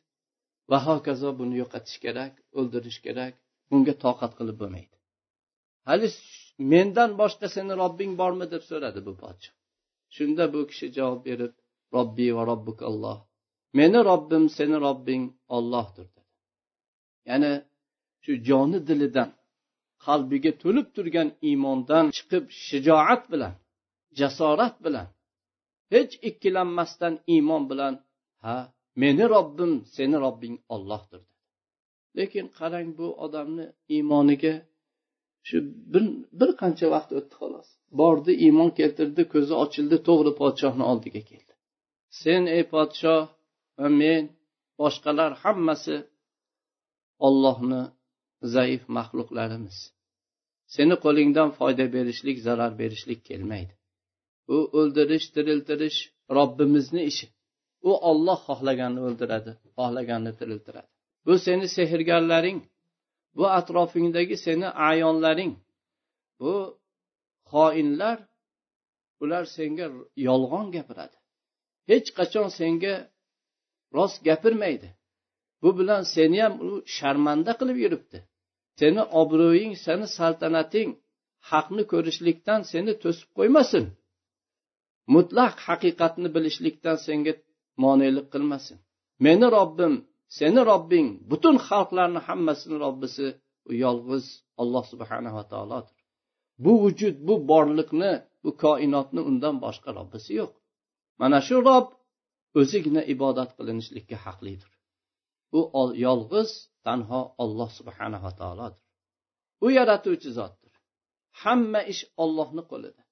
[0.70, 3.34] va hokazo buni yo'qotish kerak o'ldirish kerak
[3.70, 4.94] bunga toqat qilib bo'lmaydi.
[5.88, 6.08] Hali
[6.72, 9.50] mendan boshqa seni robbing bormi deb so'radi bu podsho.
[10.16, 11.52] Shunda bu kishi javob berib
[11.96, 13.18] robbiy va robbuk alloh
[13.78, 15.24] meni robbim seni robbing
[15.56, 16.06] ollohdir
[17.28, 17.52] ya'ni
[18.24, 19.30] shu joni dilidan
[20.06, 23.54] qalbiga to'lib turgan iymondan chiqib shijoat bilan
[24.18, 25.08] jasorat bilan
[25.92, 27.94] hech ikkilanmasdan iymon bilan
[28.44, 28.56] ha
[29.02, 31.22] meni robbim seni robbing ollohdir
[32.18, 34.54] lekin qarang bu odamni iymoniga
[35.48, 35.56] shu
[35.92, 36.04] bir
[36.40, 37.68] bir qancha vaqt o'tdi xolos.
[38.00, 41.52] Bordi iymon keltirdi ko'zi ochildi to'g'ri podshohni oldiga keldi.
[42.20, 43.22] Sen ey podshoh
[43.78, 44.24] va men
[44.80, 45.96] boshqalar hammasi
[47.26, 47.82] ollohni
[48.54, 49.78] zaif maxluqlarimiz.
[50.74, 53.74] Seni qo'lingdan foyda berishlik zarar berishlik kelmaydi.
[54.54, 55.98] U o'ldirish tiriltirish
[56.36, 57.26] robbimizni ishi.
[57.88, 60.90] U olloh xohlaganini o'ldiradi xohlaganini tiriltiradi.
[61.26, 62.58] Bu seni sehrgarlaring
[63.36, 65.52] bu atrofingdagi seni ayonlaring.
[66.40, 66.54] Bu
[67.52, 68.18] xoinlar
[69.22, 69.86] ular senga
[70.28, 71.16] yolg'on gapiradi.
[71.90, 72.94] Hech qachon senga
[73.96, 74.88] rost gapirmaydi.
[75.62, 78.18] Bu bilan seni ham u sharmanda qilib yuribdi.
[78.80, 80.90] Seni obro'ying seni saltanating
[81.50, 83.84] haqni ko'rishlikdan seni to'sib qo'ymasin.
[85.14, 87.32] Mutlaq haqiqatni bilishlikdan senga
[87.84, 88.78] monelik qilmasin.
[89.26, 89.94] Meni robbim
[90.38, 93.26] seni robbing butun xalqlarni hammasini robbisi
[93.70, 94.26] u yolg'iz
[94.62, 95.96] alloh subhanava taolodir.
[96.64, 98.12] Bu vujud bu borliqni
[98.44, 100.52] bu koinotni undan boshqa robbisi yo'q.
[101.20, 101.86] Mana shu rob
[102.60, 104.70] o'zigina ibodat qilinishlikka haqlidir.
[105.58, 106.50] U yolg'iz
[106.86, 108.82] tanho olloh subhanava taolodir.
[109.64, 110.74] U yaratuvchi zotdir.
[111.42, 113.02] Hamma ish ollohni qo'lida.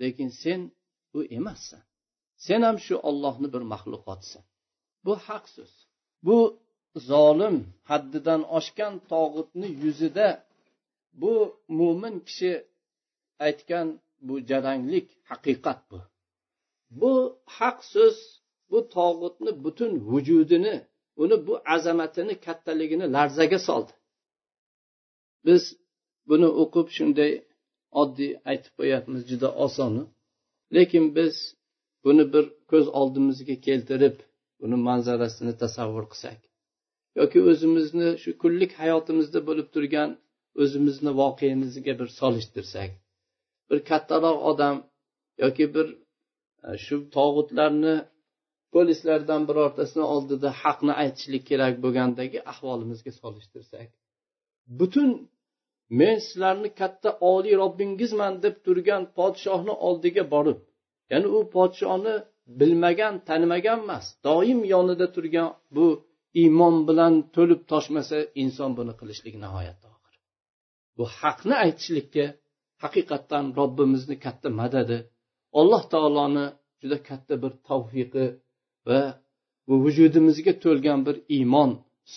[0.00, 0.60] Lekin sen
[1.16, 1.82] u emassan.
[2.46, 4.44] Sen ham shu ollohni bir maxluqotsan.
[5.04, 5.72] Bu haq so'z.
[6.26, 6.38] Bu
[7.10, 7.56] zolim
[7.90, 10.28] haddidan oshgan tog'utni yuzida
[11.20, 11.34] bu
[11.78, 12.52] mo'min kishi
[13.46, 13.88] aytgan
[14.26, 16.00] bu jaranglik haqiqat bu.
[17.00, 17.12] Bu
[17.58, 18.16] haq so'z
[18.70, 20.76] bu tog'utni butun vujudini
[21.22, 23.92] uni bu azamatini kattaligini larzaga soldi.
[25.46, 25.62] Biz
[26.28, 27.32] buni o'qib shunday
[28.02, 30.04] oddiy aytib qo'yapmiz juda osoni
[30.76, 31.34] lekin biz
[32.04, 34.16] buni bir ko'z oldimizga keltirib
[34.60, 36.38] buni manzarasini tasavvur qilsak
[37.20, 40.10] yoki o'zimizni shu kunlik hayotimizda bo'lib turgan
[40.62, 42.90] o'zimizni voqeamizga bir solishtirsak
[43.68, 44.76] bir kattaroq odam
[45.44, 45.86] yoki bir
[46.68, 47.94] e, shu tog'utlarni
[48.76, 53.88] polislardan birortasini oldida haqni aytishlik kerak bo'lgandagi ahvolimizga solishtirsak
[54.78, 55.10] butun
[56.00, 60.60] men sizlarni katta oliy robbingizman deb turgan podshohni oldiga borib
[61.10, 62.14] ya'ni u podshohni
[62.60, 65.86] bilmagan tanimagan emas doim yonida turgan bu
[66.42, 70.14] iymon bilan to'lib toshmasa inson buni qilishlik nihoyatda og'ir.
[70.96, 72.24] Bu haqni aytishlikka
[72.84, 74.98] haqiqatdan robbimizni katta madadi
[75.60, 76.46] alloh taoloni
[76.80, 78.24] juda katta bir tavfiqi
[78.88, 79.00] va
[79.66, 81.70] bu vujudimizga to'lgan bir iymon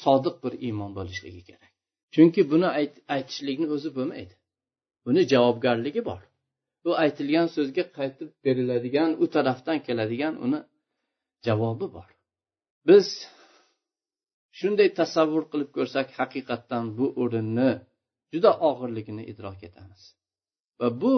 [0.03, 1.71] sodiq bir iymon bo'lishligi kerak.
[2.13, 2.67] Chunki buni
[3.15, 4.33] aytishlikni o'zi bo'lmaydi.
[5.05, 6.21] Buni javobgarligi bor.
[6.83, 10.59] Bu aytilgan so'zga qaytib beriladigan u tarafdan keladigan uni
[11.45, 12.09] javobi bor.
[12.87, 13.07] Biz
[14.59, 17.71] shunday tasavvur qilib ko'rsak haqiqatdan bu o'rinni
[18.33, 20.01] juda og'irligini idrok etamiz.
[20.79, 21.13] Va bu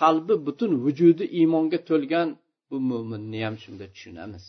[0.00, 2.28] qalbi butun vujudi iymonga to'lgan
[2.70, 4.44] bu mo'minni ham shunday tushunamiz.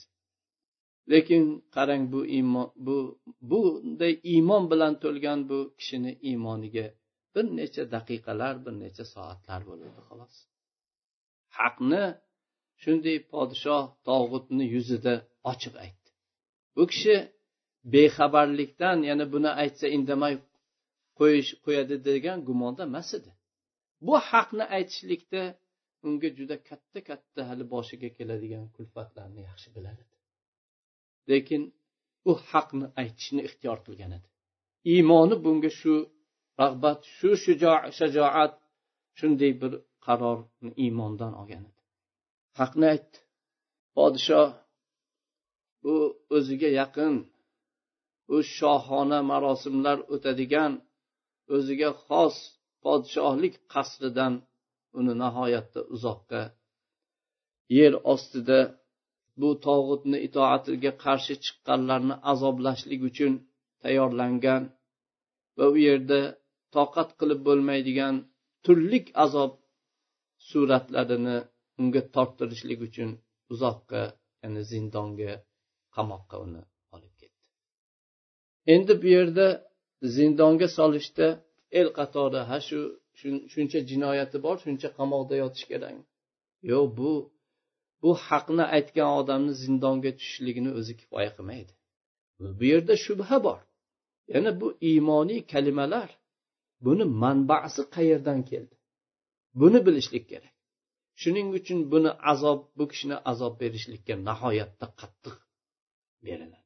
[1.13, 1.43] Lekin
[1.75, 2.97] qarang bu iymon bu
[3.49, 6.85] bunday iymon bilan to'lgan bu kishini iymoniga
[7.33, 10.35] bir necha daqiqalar bir necha soatlar bo'ladi xolos.
[11.57, 12.03] Haqni
[12.81, 15.13] shunday podshoh tog'utni yuzida
[15.51, 16.09] ochiq aytdi.
[16.75, 17.15] Bu kishi
[17.93, 20.33] bexabarlikdan yana buni aytsa indamay
[21.19, 23.31] qo'yish qo'yadi degan gumonda emas edi.
[24.05, 25.43] Bu haqni aytishlikda
[26.07, 30.15] unga juda katta katta hali boshiga keladigan kulfatlarni yaxshi bilar edi
[31.29, 31.63] lekin
[32.29, 34.27] u haqni aytishni ixtiyor qilgan edi.
[34.93, 35.93] Iymoni bunga shu
[36.61, 37.29] rag'bat shu
[37.97, 38.53] shajoat
[39.19, 39.73] shunday bir
[40.05, 41.81] qarorni iymondan olgan edi.
[42.59, 43.17] Haqni aytdi.
[43.95, 44.49] Podshoh
[45.83, 45.95] bu
[46.35, 47.15] o'ziga yaqin
[48.35, 50.73] u shohona marosimlar o'tadigan
[51.55, 52.35] o'ziga xos
[52.83, 54.33] podshohlik qasridan
[54.99, 56.41] uni nihoyatda uzoqqa
[57.77, 58.59] yer ostida
[59.41, 63.33] bu tog'utni itoatiga qarshi chiqqanlarni azoblashlik uchun
[63.83, 64.63] tayyorlangan
[65.57, 66.19] va u yerda
[66.75, 68.15] toqat qilib bo'lmaydigan
[68.65, 69.51] turli azob
[70.49, 71.37] suratlarini
[71.81, 73.09] unga torttirishlik uchun
[73.53, 74.01] uzoqqa
[74.41, 75.33] ya'ni zindonga
[75.95, 76.61] qamoqqa uni
[76.95, 77.39] olib ketdi.
[78.73, 79.47] Endi bu yerda
[80.15, 81.27] zindonga solishda
[81.79, 82.79] el qatori ha shu
[83.53, 85.95] shuncha jinoyati bor shuncha qamoqda yotish kerak
[86.71, 87.11] yo'q bu
[88.01, 91.73] bu haqni aytgan odamni zindonga tushishligini o'zi kifoya qilmaydi
[92.59, 93.59] bu yerda shubha bor.
[94.33, 96.09] Yana bu iymoniy kalimalar
[96.85, 98.75] buni manbasi qayerdan keldi?
[99.59, 100.55] Buni bilishlik kerak.
[101.21, 105.35] Shuning uchun buni azob bu kishini azob berishlikka nihoyatda qattiq
[106.25, 106.59] beriladi.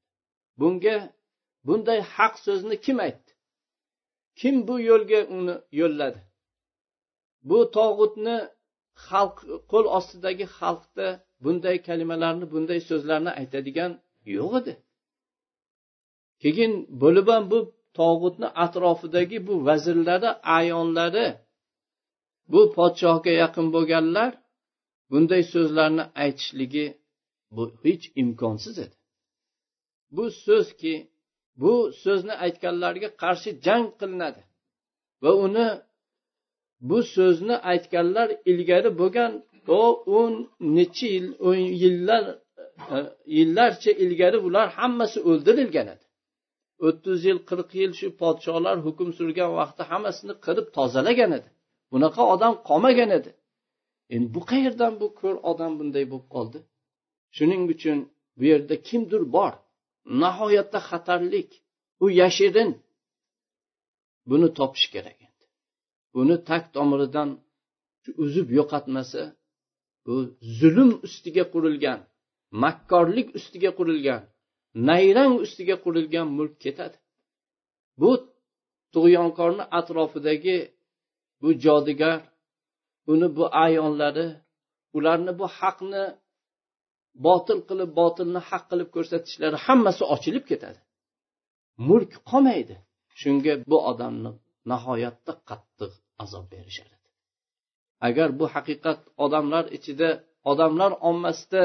[0.60, 0.96] Bunga
[1.68, 3.32] bunday haq so'zni kim aytdi?
[4.40, 6.22] Kim bu yo'lga uni yo'lladi?
[7.50, 8.38] Bu tog'utni
[9.08, 9.38] xalq
[9.72, 11.08] qo'l ostidagi xalqda
[11.44, 13.92] bunday kalimalarni bunday so'zlarni aytadigan
[14.38, 14.74] yo'q edi.
[16.42, 17.60] Keyin bo'lib ham bu
[18.00, 21.28] tog'utni atrofidagi bu vazirlari ayonlari
[22.52, 24.32] bu podshohga yaqin bo'lganlar
[25.12, 26.86] bunday so'zlarni aytishligi
[27.56, 28.96] bu hech imkonsiz edi.
[30.16, 30.94] Bu so'zki
[31.62, 31.74] bu
[32.04, 34.42] so'zni aytganlarga qarshi jang qilinadi
[35.24, 35.68] va uni
[36.90, 39.32] bu so'zni aytganlar ilgari bo'lgan
[39.68, 39.82] to
[40.20, 40.34] o'n
[40.78, 42.24] necha yil o'n yillar
[42.96, 42.98] e,
[43.38, 46.06] yillarcha ilgari ular hammasi o'ldirilgan edi.
[46.88, 51.50] O'ttiz yil qirq yil shu podsholar hukm surgan vaqtda hammasini qirib tozalagan edi.
[51.92, 53.32] Bunaqa odam qolmagan edi.
[54.14, 56.60] Endi bu qayerdan bu ko'r odam bunday bo'lib qoldi?
[57.36, 57.98] Shuning uchun
[58.38, 59.54] bu yerda kimdir bor.
[60.24, 61.50] Nihoyatda xatarlik.
[62.04, 62.72] U yashirin.
[64.30, 65.36] Buni topish kerak endi
[66.16, 67.30] buni tag tomiridan
[68.26, 69.22] uzib yo'qotmasa
[70.06, 70.16] bu
[70.60, 72.00] zulm ustiga qurilgan
[72.64, 74.22] makkorlik ustiga qurilgan
[74.90, 76.98] nayrang ustiga qurilgan mulk ketadi.
[78.00, 78.12] Bu
[78.94, 80.58] tug'yonkorni atrofidagi
[81.42, 82.20] bu jodugar
[83.12, 84.28] uni bu ayonlari
[84.98, 86.04] ularni bu haqni
[87.26, 90.80] botil qilib botilni haq qilib ko'rsatishlari hammasi ochilib ketadi.
[91.88, 92.76] Mulk qolmaydi.
[93.22, 94.32] Shunga bu odamni
[94.72, 95.92] nihoyatda qattiq
[96.24, 96.95] azob berishadi.
[98.08, 100.10] Agar bu haqiqat odamlar ichida
[100.52, 101.64] odamlar ommasida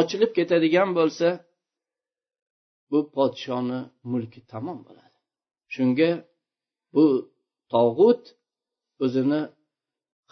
[0.00, 1.28] ochilib ketadigan bo'lsa
[2.90, 5.18] bu podshoni mulki tamom bo'ladi.
[5.74, 6.10] Shunga
[6.94, 7.06] bu
[7.72, 8.22] tog'ut
[9.04, 9.42] o'zini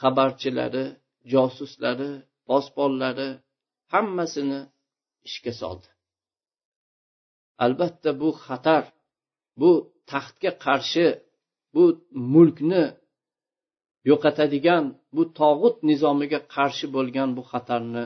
[0.00, 0.84] xabarchilari
[1.32, 2.10] josuslari
[2.48, 3.30] posbonlari
[3.92, 4.60] hammasini
[5.28, 5.88] ishga soldi.
[7.64, 8.84] Albatta bu xatar
[9.60, 9.70] bu
[10.10, 11.06] taxtga qarshi
[11.74, 11.84] bu
[12.32, 12.82] mulkni
[14.08, 14.84] yo'qotadigan
[15.16, 18.04] bu tog'ut nizomiga qarshi bo'lgan bu xatarni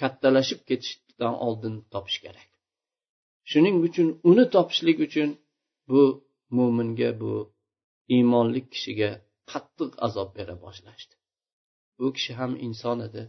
[0.00, 2.48] kattalashib ketishidan oldin topish kerak.
[3.50, 5.30] Shuning uchun uni topishlik uchun
[5.90, 6.02] bu
[6.56, 7.32] mo'minga bu
[8.14, 9.10] iymonli kishiga
[9.50, 11.14] qattiq azob bera boshlashdi.
[12.04, 13.22] U kishi ham inson edi.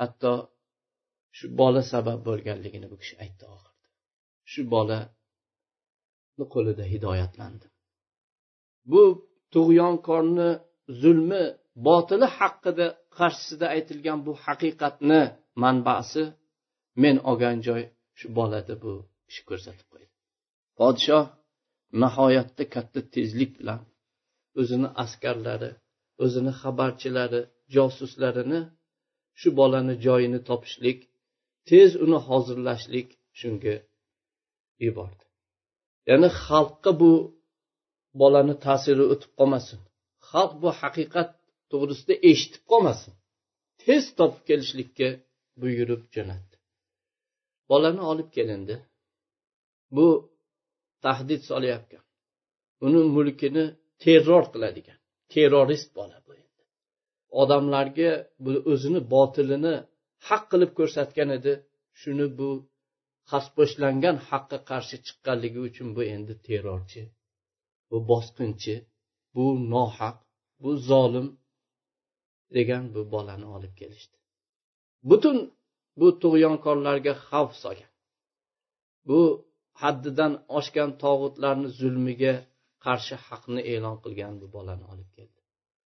[0.00, 0.32] Hatto
[1.36, 3.88] shu bola sabab bo'lganligini bu kishi aytdi oxirida.
[4.50, 7.66] Shu bolani qo'lida hidoyatlandi.
[8.92, 9.02] Bu
[9.54, 10.50] tug'yonkorni
[11.00, 11.42] zulmi
[11.86, 12.86] botili haqida
[13.16, 15.22] qarshisida aytilgan bu haqiqatni
[15.62, 16.22] manbasi
[17.02, 17.82] men olgan joy
[18.18, 18.92] shu bolada bu
[19.30, 20.12] ish ko'rsatib qo'ydi.
[20.78, 21.26] Podshoh
[22.02, 23.80] nihoyatda katta tezlik bilan
[24.60, 25.70] o'zini askarlari
[26.24, 27.40] o'zini xabarchilari
[27.74, 28.60] josuslarini
[29.40, 30.98] shu bolani joyini topishlik
[31.68, 33.08] tez uni hozirlashlik
[33.40, 33.76] shunga
[34.84, 35.24] yubordi.
[36.10, 37.12] Ya'ni xalqqa bu
[38.20, 39.80] bolani ta'siri o'tib qolmasin.
[40.30, 41.30] Xalq bu haqiqat
[41.70, 43.12] to'g'risida eshitib qolmasin.
[43.82, 45.08] Tez topib kelishlikka
[45.60, 46.56] buyurib jo'natdi.
[47.70, 48.76] Bolani olib kelindi.
[49.96, 50.06] Bu
[51.04, 52.04] tahdid solayotgan
[52.86, 53.64] uni mulkini
[54.04, 54.98] terror qiladigan
[55.32, 56.62] terrorist bola bu endi.
[57.40, 58.10] Odamlarga
[58.44, 59.74] bu o'zini botilini
[60.28, 61.52] haq qilib ko'rsatgan edi.
[62.00, 62.50] Shuni bu
[63.30, 67.02] xaspo'shlangan haqqa qarshi chiqqanligi uchun bu endi terrorchi
[67.90, 68.74] bu bosqinchi
[69.34, 70.16] bu nohaq
[70.62, 71.28] bu zolim
[72.54, 74.16] degan bu bolani olib kelishdi.
[75.10, 75.38] Butun
[76.00, 77.92] bu tug'yonkorlarga xavf solgan.
[79.08, 79.20] Bu
[79.82, 82.34] haddidan oshgan tog'utlarni zulmiga
[82.84, 85.40] qarshi haqni e'lon qilgan bu bolani olib keldi.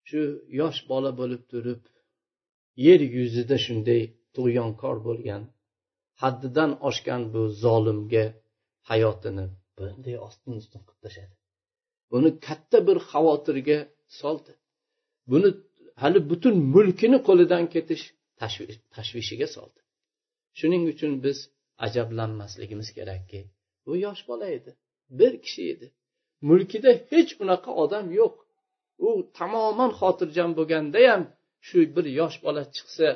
[0.09, 0.21] Shu
[0.59, 1.81] yosh bola bo'lib turib
[2.85, 4.01] yer yuzida shunday
[4.35, 5.43] tug'yonkor bo'lgan
[6.21, 8.25] haddidan oshgan bu zolimga
[8.89, 9.45] hayotini
[9.77, 11.35] bunday ostin ustin qilib tashladi.
[12.11, 13.79] Buni katta bir xavotirga
[14.21, 14.53] soldi.
[15.31, 15.49] Buni
[16.01, 18.03] hali butun mulkini qo'lidan ketish
[18.95, 19.79] tashvishiga soldi.
[20.59, 21.37] Shuning uchun biz
[21.85, 23.39] ajablanmasligimiz kerakki
[23.85, 24.71] bu yosh bola edi
[25.19, 25.87] bir kishi edi.
[26.49, 28.35] Mulkida hech unaqa odam yo'q.
[29.07, 31.21] U tamoman xotirjam bo'lgandayam
[31.67, 33.07] shu bir yosh bola chiqsa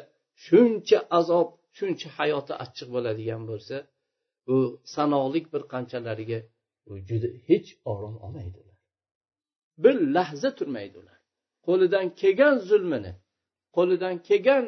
[0.45, 3.75] shuncha azob shuncha hayoti achchiq bo'ladigan bo'lsa
[4.47, 4.57] bu
[4.95, 6.39] sanoqlik bir qanchalariga
[6.89, 8.64] u juda hech orom olmaydi.
[9.83, 11.19] Bir lahza turmaydi ular.
[11.67, 13.13] Qo'lidan kelgan zulmini
[13.75, 14.65] qo'lidan kelgan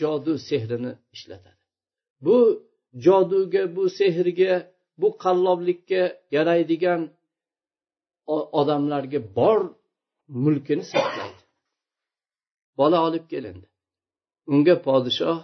[0.00, 1.62] jodu sehrini ishlatadi.
[2.24, 2.38] Bu
[3.06, 4.54] joduga bu sehrga
[5.00, 6.02] bu qalloblikka
[6.36, 7.00] yaraydigan
[8.60, 9.60] odamlarga bor
[10.44, 11.42] mulkini saqlaydi.
[12.78, 13.66] Bola olib kelindi.
[14.52, 15.40] Unga podshoh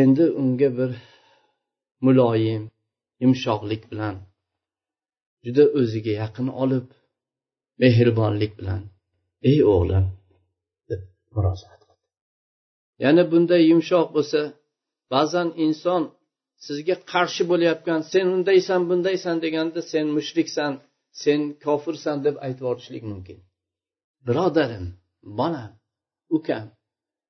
[0.00, 0.92] endi unga bir
[2.06, 2.64] muloyim
[3.22, 4.16] yumshoqlik bilan
[5.44, 6.86] juda o'ziga yaqin olib
[7.82, 8.82] mehribonlik bilan.
[9.50, 10.06] Ey o'g'lim
[10.90, 11.02] deb
[11.34, 12.04] murojaat qildi.
[13.02, 14.40] Ya'ni bunday yumshoq bo'lsa
[15.12, 16.02] ba'zan inson
[16.66, 20.72] sizga qarshi bo'layotgan sen undaysan bundaysan deganda sen mushriksan
[21.22, 23.38] sen kofirsan deb aytib yuborishlik mumkin.
[24.26, 24.86] Birodarim
[25.40, 25.70] bolam
[26.36, 26.66] ukam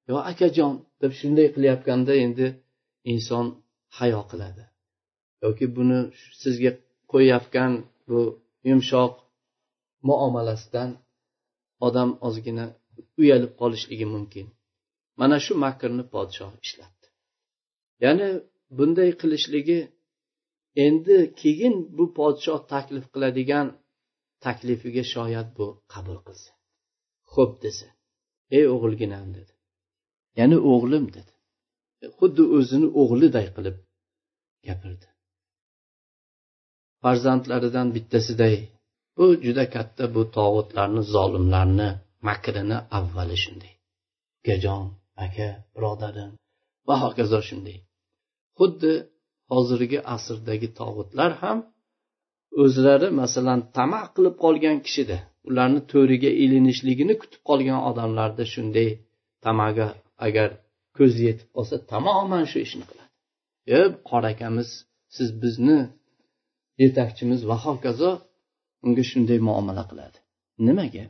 [0.09, 2.47] yo akajon deb shunday qilayotganda endi
[3.13, 3.47] inson
[3.99, 4.65] hayo qiladi.
[5.45, 5.99] Yoki buni
[6.43, 6.73] sizga
[7.13, 7.73] qo'yayotgan
[8.09, 8.21] bu
[8.69, 9.13] yumshoq
[10.09, 10.91] muomalasidan
[11.87, 12.67] odam ozgina
[13.21, 14.47] uyalib qolishligi mumkin.
[15.21, 17.07] Mana shu makrni podshoh ishlatdi.
[18.05, 18.29] Ya'ni
[18.77, 19.79] bunday qilishligi
[20.87, 23.67] endi keyin bu podshoh taklif qiladigan
[24.45, 26.51] taklifiga shoyat bu qabul qilsa
[27.33, 27.89] xo'p desa
[28.57, 29.53] ey o'g'ilginam dedi.
[30.39, 31.33] Ya'ni o'g'lim dedi.
[32.05, 33.77] E, xuddi o'zini o'g'liday qilib
[34.67, 35.07] gapirdi.
[37.03, 38.57] Farzandlaridan bittasiday
[39.17, 41.89] bu juda katta bu tog'utlarni zolimlarni
[42.29, 43.73] makrini avvali shunday.
[44.41, 44.85] Ukajon
[45.25, 46.33] aka birodarim
[46.89, 47.79] va hokazo shunday.
[48.59, 48.93] Xuddi
[49.53, 51.59] hozirgi asrdagi tog'utlar ham
[52.63, 58.89] o'zlari masalan tama qilib qolgan kishida ularni to'riga ilinishligini kutib qolgan odamlarda shunday
[59.45, 59.89] tamaga
[60.27, 60.49] agar
[60.97, 63.11] ko'zi yetib qolsa tamoman shu ishni qiladi.
[63.77, 64.69] E qora akamiz
[65.17, 65.79] siz bizni
[66.83, 68.11] yetakchimiz va hokazo
[68.87, 70.19] unga shunday muomala qiladi.
[70.67, 71.05] Nimaga?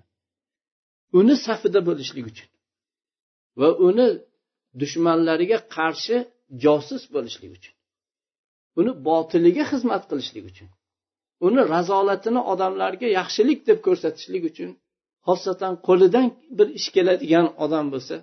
[1.19, 2.49] Uni safida bo'lishlik uchun
[3.61, 4.07] va uni
[4.81, 6.17] dushmanlariga qarshi
[6.65, 7.75] josus bo'lishlik uchun
[8.81, 10.69] uni botiliga xizmat qilishlik uchun
[11.47, 14.71] uni razolatini odamlarga yaxshilik deb ko'rsatishlik uchun
[15.27, 16.27] xosatan qo'lidan
[16.59, 18.17] bir ish keladigan odam bo'lsa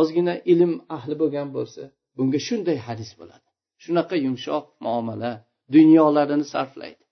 [0.00, 1.82] ozgina ilm ahli bo'lgan bo'lsa
[2.16, 3.46] bunga shunday hadis bo'ladi.
[3.82, 5.32] Shunaqa yumshoq muomala
[5.76, 7.02] dunyolarini sarflaydi.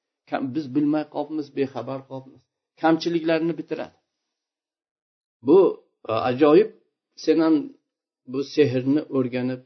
[0.55, 2.43] Biz bilmay qolibmiz bexabar qolibmiz.
[2.83, 3.97] Kamchiliklarni bitiradi.
[5.47, 5.59] Bu
[6.09, 6.71] e, ajoyib
[7.25, 7.57] sen ham
[8.33, 9.63] bu sehrni o'rganib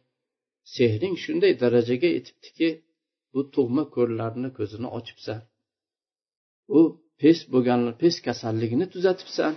[0.74, 2.68] sehring shunday darajaga yetibdiki
[3.32, 5.40] bu tug'ma ko'rlarni ko'zini ochibsan.
[6.78, 6.80] U
[7.20, 9.52] pes bo'lgan pes kasalligini tuzatibsan.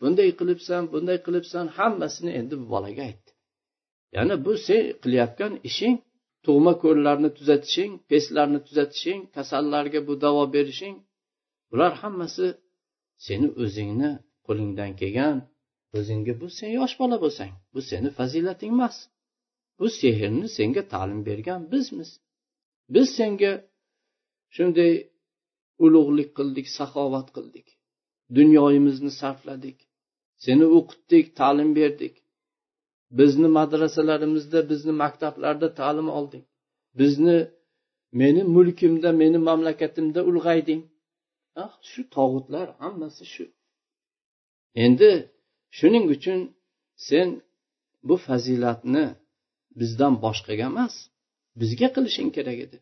[0.00, 3.30] Bunday qilibsan bunday qilibsan hammasini endi bu bolaga aytdi
[4.16, 5.96] ya'ni bu sen qilayotgan ishing
[6.44, 10.96] tug'ma ko'rlarni tuzatishing peslarni tuzatishing kasallarga bu davo berishing
[11.70, 12.46] bular hammasi
[13.26, 14.10] seni o'zingni
[14.46, 15.36] qo'lingdan kelgan
[15.98, 18.96] o'zingga bu sen yosh bola bo'lsang bu seni fazilating emas.
[19.78, 22.10] Bu sehrni senga ta'lim bergan bizmiz.
[22.94, 23.52] Biz senga
[24.56, 24.92] shunday
[25.84, 27.66] ulug'lik qildik saxovat qildik.
[28.38, 29.78] Dunyoyimizni sarfladik.
[30.44, 32.14] Seni o'qitdik ta'lim berdik.
[33.18, 36.44] Bizni madrasalarimizda bizni maktablarda ta'lim olding.
[37.00, 37.38] Bizni
[38.12, 40.82] meni mulkimda meni mamlakatimda ulg'ayding.
[41.62, 43.44] Ah, shu tog'utlar hammasi shu.
[44.84, 45.10] Endi
[45.78, 46.40] shuning uchun
[47.08, 47.28] sen
[48.08, 49.06] bu fazilatni
[49.80, 50.94] bizdan boshqaga emas
[51.60, 52.78] bizga qilishing kerak edi.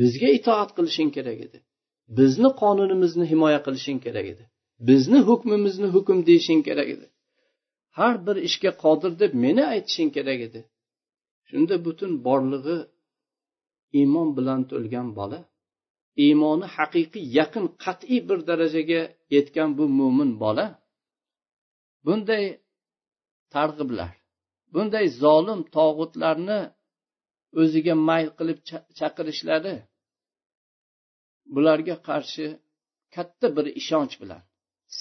[0.00, 1.58] Bizga itoat qilishing kerak edi.
[2.18, 4.44] Bizni qonunimizni himoya qilishing kerak edi.
[4.88, 7.06] Bizni hukmimizni hukm deyishing kerak edi.
[7.98, 10.60] Har bir ishga qodir deb meni aytishing kerak edi.
[11.48, 12.78] Shunda butun borlig'i
[13.98, 15.38] iymon bilan to'lgan bola
[16.24, 19.00] iymoni haqiqiy yaqin qat'iy bir darajaga
[19.34, 20.66] yetgan bu mo'min bola
[22.04, 22.44] bunday
[23.54, 24.12] targ'iblar
[24.74, 26.60] bunday zolim tog'utlarni
[27.60, 28.58] o'ziga mayl qilib
[28.98, 29.74] chaqirishlari
[31.54, 32.46] bularga qarshi
[33.14, 34.42] katta bir ishonch bilan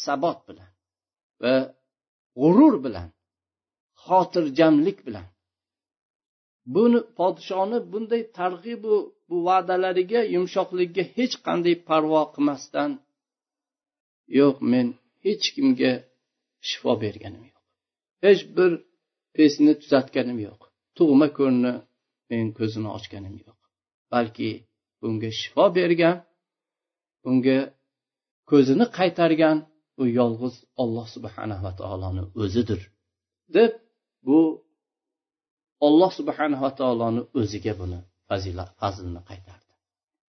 [0.03, 0.69] sabot bilan
[1.43, 1.53] va
[2.37, 3.09] g'urur bilan
[4.05, 5.27] xotirjamlik bilan.
[6.75, 8.95] Buni podshoni bunday targ'ibu
[9.29, 12.91] bu va'dalariga yumshoqligiga hech qanday parvo qilmasdan
[14.39, 14.87] yo'q men
[15.25, 15.93] hech kimga
[16.69, 17.61] shifo berganim yo'q.
[18.25, 18.71] Hech bir
[19.35, 20.61] pesni tuzatganim yo'q.
[20.97, 21.73] Tug'ma ko'rni
[22.29, 23.59] men ko'zini ochganim yo'q.
[24.13, 24.49] Balki
[25.01, 26.15] bunga shifo bergan
[27.23, 27.59] bunga
[28.51, 29.57] ko'zini qaytargan
[30.01, 32.81] u yolg'iz olloh subhanava taoloni o'zidir
[33.55, 33.71] deb
[34.27, 34.39] bu
[35.87, 39.56] olloh subhanava taoloni o'ziga buni fazilat fazlini qaytardi.